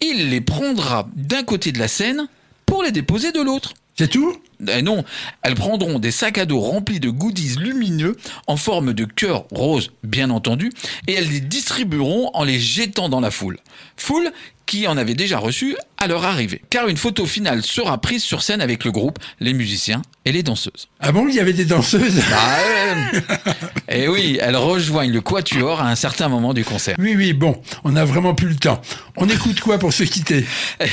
Il 0.01 0.29
les 0.29 0.41
prendra 0.41 1.07
d'un 1.15 1.43
côté 1.43 1.71
de 1.71 1.79
la 1.79 1.87
scène 1.87 2.27
pour 2.65 2.83
les 2.83 2.91
déposer 2.91 3.31
de 3.31 3.41
l'autre. 3.41 3.73
C'est 3.97 4.09
tout? 4.09 4.37
Eh 4.67 4.81
non, 4.81 5.03
elles 5.43 5.55
prendront 5.55 5.99
des 5.99 6.11
sacs 6.11 6.37
à 6.37 6.45
dos 6.45 6.59
remplis 6.59 6.99
de 6.99 7.09
goodies 7.09 7.57
lumineux 7.59 8.15
en 8.47 8.57
forme 8.57 8.93
de 8.93 9.05
cœur 9.05 9.45
rose, 9.51 9.91
bien 10.03 10.29
entendu, 10.29 10.71
et 11.07 11.13
elles 11.13 11.29
les 11.29 11.41
distribueront 11.41 12.31
en 12.33 12.43
les 12.43 12.59
jetant 12.59 13.09
dans 13.09 13.19
la 13.19 13.31
foule. 13.31 13.59
Foule 13.97 14.31
qui 14.67 14.87
en 14.87 14.97
avait 14.97 15.15
déjà 15.15 15.39
reçu 15.39 15.75
à 15.97 16.05
leur 16.07 16.23
arrivée. 16.25 16.61
Car 16.69 16.87
une 16.89 16.97
photo 16.97 17.25
finale 17.25 17.63
sera 17.63 17.99
prise 17.99 18.23
sur 18.23 18.43
scène 18.43 18.61
avec 18.61 18.83
le 18.85 18.91
groupe, 18.91 19.17
les 19.39 19.53
musiciens 19.53 20.03
et 20.25 20.31
les 20.31 20.43
danseuses. 20.43 20.89
Ah 20.99 21.11
bon, 21.11 21.27
il 21.27 21.33
y 21.33 21.39
avait 21.39 21.53
des 21.53 21.65
danseuses 21.65 22.21
Et 23.89 24.07
oui, 24.07 24.37
elles 24.41 24.55
rejoignent 24.57 25.11
le 25.13 25.21
quatuor 25.21 25.81
à 25.81 25.89
un 25.89 25.95
certain 25.95 26.27
moment 26.27 26.53
du 26.53 26.63
concert. 26.63 26.95
Oui, 26.99 27.15
oui, 27.17 27.33
bon, 27.33 27.59
on 27.83 27.91
n'a 27.91 28.05
vraiment 28.05 28.35
plus 28.35 28.49
le 28.49 28.55
temps. 28.55 28.79
On 29.15 29.27
écoute 29.27 29.59
quoi 29.61 29.79
pour 29.79 29.93
se 29.93 30.03
quitter? 30.03 30.45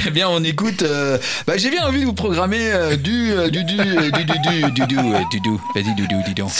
Eh 0.07 0.11
bien, 0.11 0.29
on 0.29 0.43
écoute. 0.43 0.83
euh, 0.83 1.19
bah, 1.47 1.55
j'ai 1.57 1.71
bien 1.71 1.85
envie 1.87 2.01
de 2.01 2.07
vous 2.07 2.15
programmer 2.15 2.71
euh, 2.73 2.97
du, 2.97 3.33
euh, 3.33 3.51
du, 3.51 3.65
du, 3.65 3.79
euh, 3.79 4.11
du, 4.11 4.25
du, 4.25 4.39
du, 4.39 4.71
du, 4.71 4.87
du, 4.87 4.99
euh, 4.99 5.19
du, 5.31 5.41
du. 5.41 5.51
Vas-y, 5.75 5.95
du, 5.95 6.07
du, 6.07 6.15
dis 6.25 6.35
donc. 6.35 6.51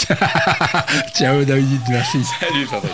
Ciao 1.15 1.43
David, 1.45 1.79
merci. 1.89 2.19
Salut, 2.39 2.65
Fabrice. 2.65 2.91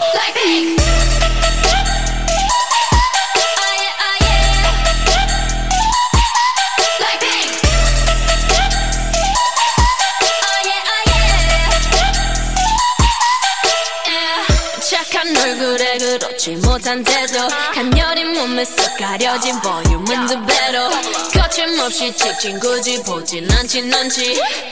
못한 16.82 17.04
태도 17.04 17.48
간녀린 17.76 18.34
몸에 18.34 18.64
쓱 18.64 18.98
가려진 18.98 19.60
볼륨은 19.62 20.26
두 20.26 20.46
배로 20.48 20.90
거침없이 21.32 22.12
찍힌 22.12 22.60
굳이 22.60 23.00
보진 23.04 23.48
않지 23.54 23.82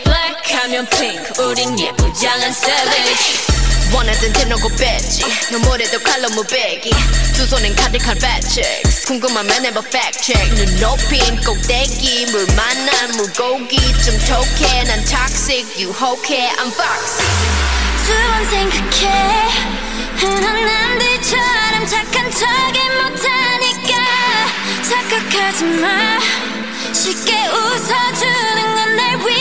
블랙하면 0.03 0.88
핑크 0.89 1.43
우린 1.43 1.78
예쁘장한 1.78 2.49
savage. 2.49 3.38
원하던 3.93 4.34
대놓고 4.34 4.70
뺐지. 4.70 5.24
너무래도 5.51 5.99
칼로 5.99 6.30
무배기. 6.30 6.89
두 7.36 7.45
손엔 7.45 7.76
가득한 7.76 8.18
fat 8.18 8.47
checks 8.49 9.05
궁금하면 9.05 9.64
never 9.64 9.88
fact 9.88 10.20
check. 10.24 10.55
눈 10.55 10.80
높인 10.80 11.39
꼭대기 11.43 12.26
물 12.32 12.47
만난 12.55 13.12
물고기. 13.18 13.78
좀 14.03 14.18
톡해 14.26 14.84
난 14.86 15.05
toxic 15.05 15.80
유혹해 15.80 16.49
I'm 16.57 16.72
foxy. 16.74 17.28
두번 18.03 18.49
생각해. 18.49 19.80
흔한 20.18 20.66
남들처럼 20.66 21.59
착한 21.89 22.29
척이 22.31 22.79
못하니까 23.01 23.93
착각하지 24.83 25.65
마. 25.65 26.19
쉽게 26.93 27.47
웃어주는 27.47 28.75
건 28.75 28.95
날 28.95 29.17
위한 29.19 29.38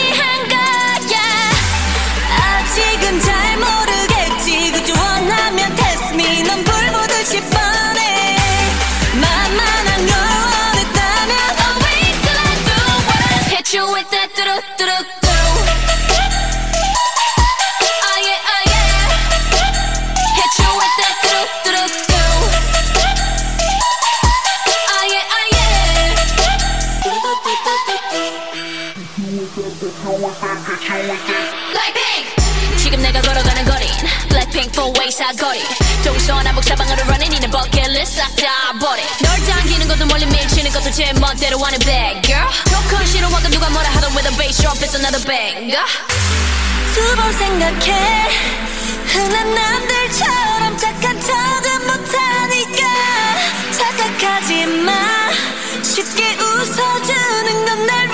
way 34.97 35.11
사거리 35.11 35.61
동서남북 36.03 36.63
사방으로 36.63 37.01
running 37.03 37.35
이는 37.35 37.49
버킷리스트 37.51 38.17
싹다 38.21 38.79
버리 38.79 39.01
널 39.21 39.43
당기는 39.45 39.87
것도 39.87 40.05
멀리 40.07 40.25
밀치는 40.25 40.71
것도 40.71 40.91
제 40.91 41.11
멋대로 41.13 41.57
하는 41.59 41.77
bad 41.79 42.21
girl. 42.21 42.47
조금 42.69 43.05
싫어하고 43.05 43.47
누가 43.49 43.69
뭐라 43.69 43.89
하던 43.89 44.11
with 44.15 44.27
a 44.29 44.37
bass 44.37 44.61
drop 44.61 44.79
it's 44.79 44.95
another 44.95 45.23
banger 45.25 45.83
두번 46.93 47.33
생각해. 47.33 48.29
흔한 49.05 49.53
남들처럼 49.55 50.77
착한 50.77 51.19
척은 51.21 51.87
못하니까. 51.87 52.83
착각하지 53.77 54.65
마. 54.65 54.91
쉽게 55.83 56.35
웃어주는 56.35 57.65
건 57.65 57.85
날 57.85 58.07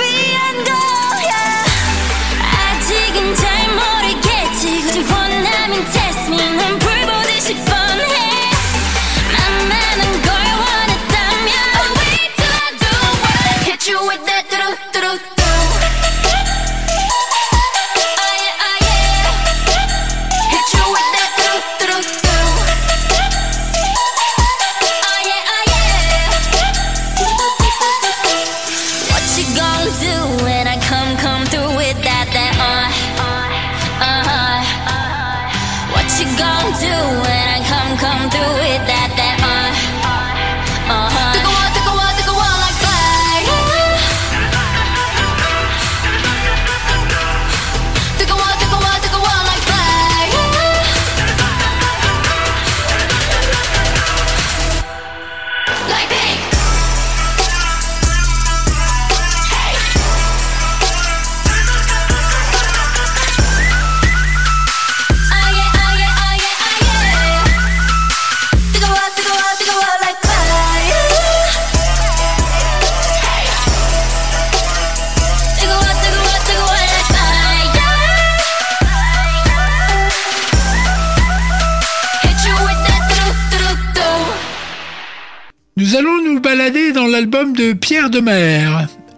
de 87.56 87.74
Pierre 87.74 88.10
Demer, 88.10 88.68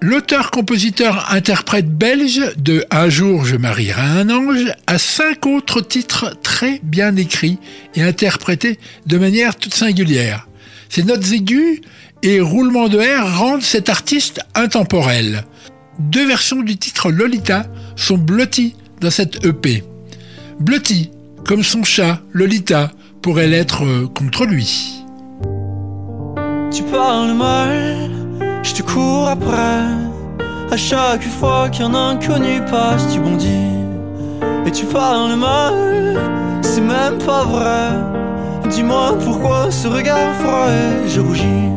l'auteur-compositeur-interprète 0.02 1.90
belge 1.90 2.42
de 2.58 2.86
Un 2.92 3.10
jour 3.10 3.46
je 3.46 3.56
marierai 3.56 4.02
un 4.02 4.30
ange, 4.30 4.72
a 4.86 4.98
cinq 4.98 5.46
autres 5.46 5.82
titres 5.82 6.38
très 6.44 6.80
bien 6.84 7.16
écrits 7.16 7.58
et 7.96 8.04
interprétés 8.04 8.80
de 9.08 9.18
manière 9.18 9.56
toute 9.56 9.74
singulière. 9.74 10.48
Ses 10.90 11.04
notes 11.04 11.32
aiguës 11.32 11.80
et 12.22 12.40
roulements 12.40 12.90
de 12.90 13.00
air 13.00 13.40
rendent 13.40 13.64
cet 13.64 13.90
artiste 13.90 14.40
intemporel. 14.56 15.44
Deux 16.00 16.28
versions 16.28 16.62
du 16.62 16.78
titre 16.78 17.12
Lolita 17.12 17.66
sont 17.96 18.18
blotties 18.18 18.76
dans 19.02 19.12
cette 19.12 19.46
EP. 19.46 19.84
Blotty, 20.60 21.10
comme 21.46 21.64
son 21.64 21.84
chat, 21.84 22.22
Lolita, 22.34 22.92
pourrait 23.22 23.48
l'être 23.48 23.84
euh, 23.84 24.08
contre 24.08 24.46
lui. 24.46 24.94
Je 28.68 28.74
te 28.74 28.82
cours 28.82 29.30
après. 29.30 29.86
À 30.70 30.76
chaque 30.76 31.24
fois 31.24 31.70
qu'un 31.70 31.94
inconnu 31.94 32.60
passe, 32.70 33.08
tu 33.14 33.20
bondis. 33.20 33.78
Et 34.66 34.72
tu 34.72 34.86
parles 34.86 35.36
mal, 35.36 35.74
c'est 36.62 36.82
même 36.82 37.18
pas 37.26 37.44
vrai. 37.46 37.88
Dis-moi 38.70 39.18
pourquoi 39.24 39.72
ce 39.72 39.88
regard 39.88 40.34
froid 40.42 40.68
et 40.70 41.08
je 41.08 41.22
rougis. 41.22 41.72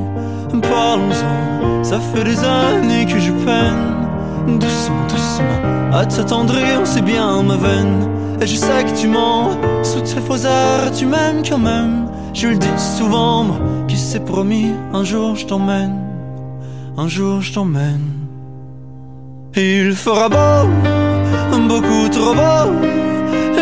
Parlons-en, 0.62 1.84
ça 1.84 2.01
fait 2.01 2.24
des 2.24 2.43
années 2.45 3.07
que 3.07 3.20
je 3.20 3.30
peine. 3.30 4.59
Doucement, 4.59 5.07
doucement, 5.09 5.93
à 5.93 6.05
t'attendrir, 6.07 6.80
c'est 6.84 7.05
bien 7.05 7.43
ma 7.43 7.57
veine. 7.57 8.09
Et 8.41 8.47
je 8.47 8.57
sais 8.57 8.84
que 8.84 8.99
tu 9.01 9.07
mens, 9.07 9.51
sous 9.84 10.01
tes 10.01 10.20
faux 10.20 10.45
airs, 10.45 10.91
tu 10.93 11.07
m'aimes 11.07 11.43
quand 11.49 11.59
même. 11.59 12.09
Je 12.34 12.49
le 12.49 12.57
dis 12.57 12.78
souvent, 12.99 13.45
moi 13.45 13.59
qui 13.86 13.97
s'est 13.97 14.24
promis, 14.24 14.72
un 14.93 15.05
jour 15.05 15.36
je 15.36 15.47
t'emmène, 15.47 16.10
un 17.01 17.09
jour 17.09 17.40
je 17.40 17.55
t'emmène. 17.55 18.11
Il 19.57 19.94
fera 19.94 20.28
beau, 20.28 20.68
beaucoup 21.70 22.09
trop 22.11 22.34
beau, 22.34 22.66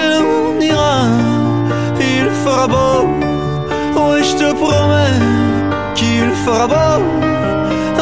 et 0.00 0.12
on 0.34 0.60
ira. 0.60 0.96
Il 2.00 2.26
fera 2.42 2.66
beau, 2.66 2.98
oui 3.96 4.20
je 4.28 4.34
te 4.40 4.48
promets 4.60 5.20
qu'il 5.94 6.30
fera 6.44 6.66
beau 6.66 6.98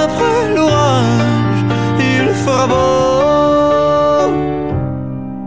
après 0.05 0.55
l'orage. 0.55 1.61
Il 2.11 2.29
fera 2.45 2.67
beau. 2.73 4.33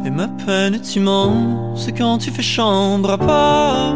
Et 0.06 0.12
ma 0.12 0.28
peine 0.46 0.76
est 0.76 0.96
immense 0.96 1.88
quand 1.98 2.20
tu 2.20 2.30
fais 2.30 2.44
chambre 2.44 3.10
à 3.12 3.18
part. 3.18 3.96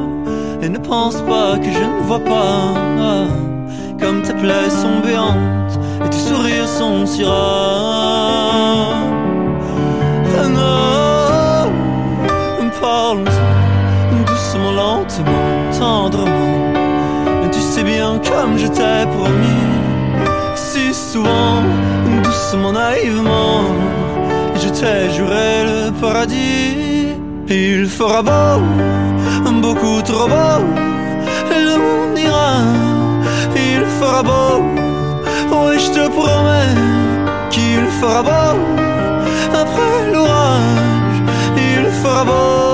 Et 0.63 0.69
ne 0.69 0.79
pense 0.79 1.17
pas 1.21 1.57
que 1.59 1.69
je 1.77 1.83
ne 1.83 2.01
vois 2.07 2.23
pas. 2.33 3.52
Comme 4.03 4.21
tes 4.21 4.33
plaies 4.33 4.69
sont 4.69 4.99
béantes 4.99 5.79
et 6.05 6.09
tes 6.09 6.17
sourires 6.17 6.67
sont 6.67 7.05
si 7.05 7.23
rares. 7.23 8.97
Ah 10.37 10.49
non, 10.49 11.71
parle 12.81 13.23
doucement, 14.27 14.73
lentement, 14.73 15.71
tendrement. 15.79 16.73
Tu 17.53 17.61
sais 17.61 17.83
bien 17.83 18.19
comme 18.29 18.57
je 18.57 18.67
t'ai 18.67 19.05
promis, 19.15 19.71
si 20.55 20.93
souvent, 20.93 21.63
doucement, 22.25 22.73
naïvement, 22.73 23.61
je 24.61 24.67
t'ai 24.67 25.11
juré 25.15 25.63
le 25.63 25.91
paradis. 26.01 27.15
Il 27.47 27.87
fera 27.87 28.21
beau, 28.21 28.59
beaucoup 29.61 30.01
trop 30.01 30.27
beau, 30.27 30.59
l'on 31.65 32.13
ira. 32.17 32.92
Il 33.83 33.89
fera 33.99 34.23
beau, 34.23 34.63
oui 35.51 35.77
je 35.77 35.91
te 35.91 36.07
promets 36.07 36.73
qu'il 37.49 37.85
fera 37.99 38.23
beau 38.23 38.55
après 39.53 40.11
l'orage. 40.13 41.19
Il 41.57 41.85
fera 42.01 42.23
beau, 42.23 42.72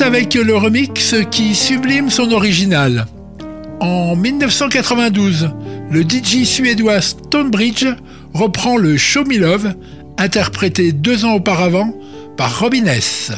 Avec 0.00 0.34
le 0.34 0.56
remix 0.56 1.14
qui 1.30 1.56
sublime 1.56 2.08
son 2.08 2.30
original. 2.30 3.06
En 3.80 4.14
1992, 4.14 5.50
le 5.90 6.02
DJ 6.02 6.44
suédois 6.44 7.00
Stonebridge 7.00 7.86
reprend 8.32 8.76
le 8.76 8.96
Show 8.96 9.24
Me 9.24 9.38
Love, 9.38 9.74
interprété 10.16 10.92
deux 10.92 11.24
ans 11.24 11.34
auparavant 11.34 11.92
par 12.36 12.60
Robin 12.60 12.86
S. 12.86 13.32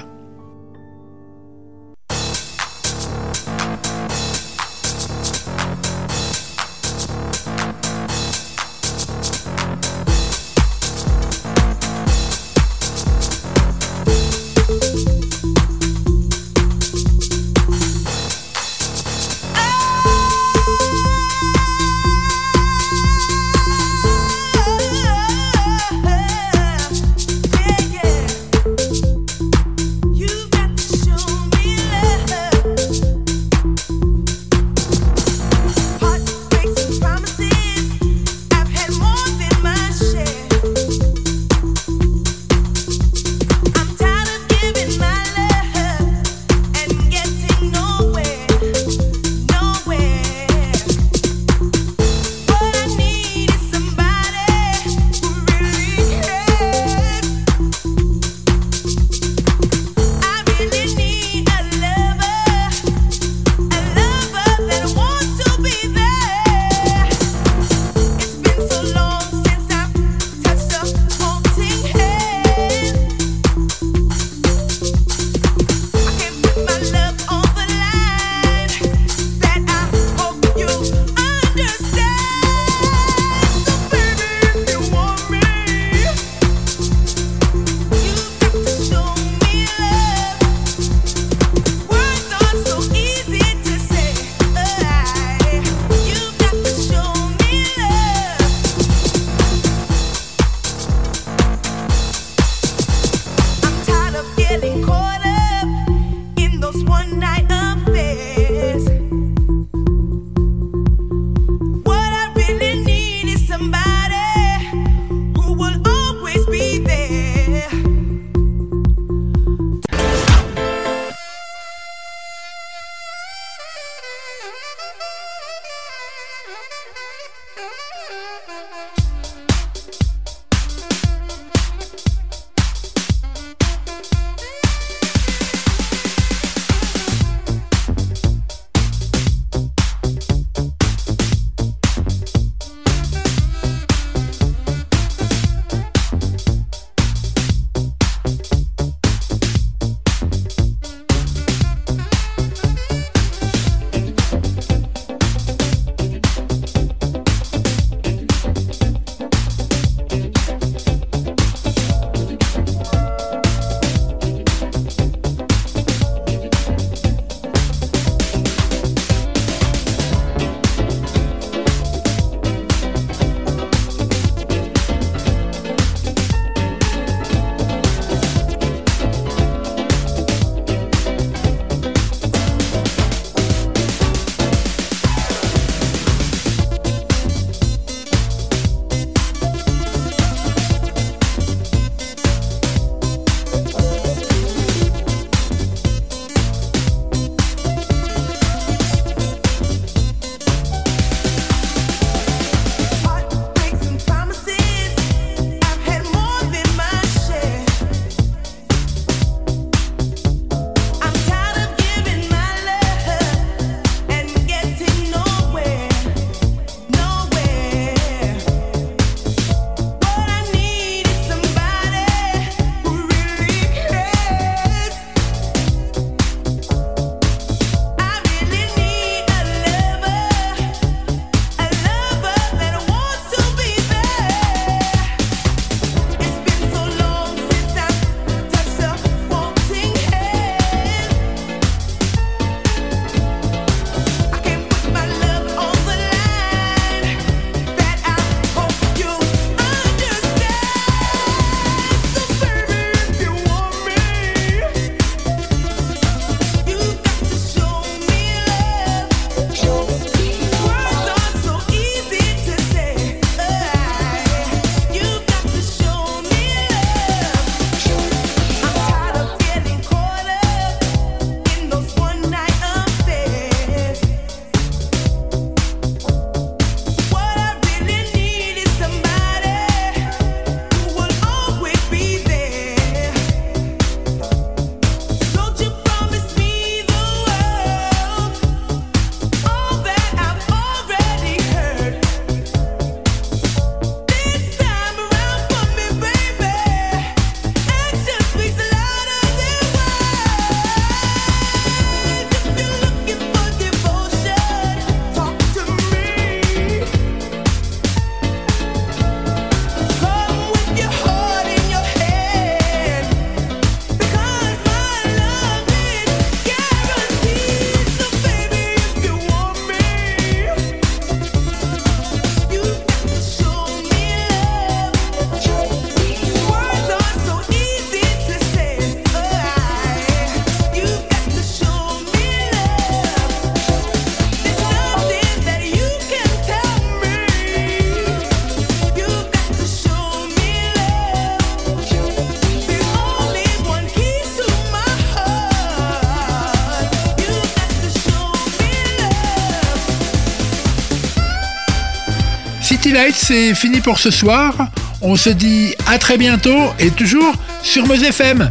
C'est 353.14 353.54
fini 353.54 353.80
pour 353.80 353.98
ce 353.98 354.10
soir. 354.10 354.54
On 355.00 355.16
se 355.16 355.30
dit 355.30 355.74
à 355.86 355.96
très 355.96 356.18
bientôt 356.18 356.70
et 356.78 356.90
toujours 356.90 357.34
sur 357.62 357.86
Meuse 357.86 358.02
FM. 358.02 358.50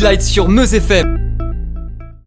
City 0.00 0.04
Lights 0.04 0.22
sur 0.22 0.48
Meuse 0.48 0.72
FM. 0.74 1.19